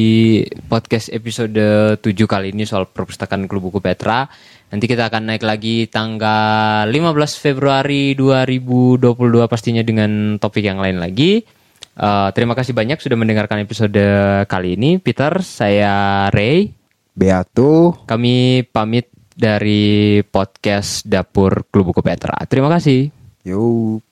podcast 0.68 1.08
episode 1.08 1.56
7 1.98 2.04
kali 2.28 2.52
ini 2.52 2.62
soal 2.62 2.84
perpustakaan 2.86 3.48
Klub 3.48 3.64
Buku 3.66 3.80
Petra. 3.80 4.28
Nanti 4.74 4.90
kita 4.90 5.06
akan 5.06 5.30
naik 5.30 5.46
lagi 5.46 5.86
tanggal 5.86 6.90
15 6.90 6.98
Februari 7.38 8.18
2022 8.18 9.06
pastinya 9.46 9.86
dengan 9.86 10.34
topik 10.42 10.66
yang 10.66 10.82
lain 10.82 10.98
lagi. 10.98 11.46
Uh, 11.94 12.34
terima 12.34 12.58
kasih 12.58 12.74
banyak 12.74 12.98
sudah 12.98 13.14
mendengarkan 13.14 13.62
episode 13.62 13.94
kali 14.50 14.74
ini. 14.74 14.98
Peter, 14.98 15.30
saya 15.46 16.26
Ray. 16.34 16.74
Beato. 17.14 18.02
Kami 18.02 18.66
pamit 18.66 19.14
dari 19.30 20.18
podcast 20.26 21.06
Dapur 21.06 21.70
Klub 21.70 21.94
Buku 21.94 22.02
Petra. 22.02 22.34
Terima 22.50 22.66
kasih. 22.66 23.14
Yo. 23.46 24.02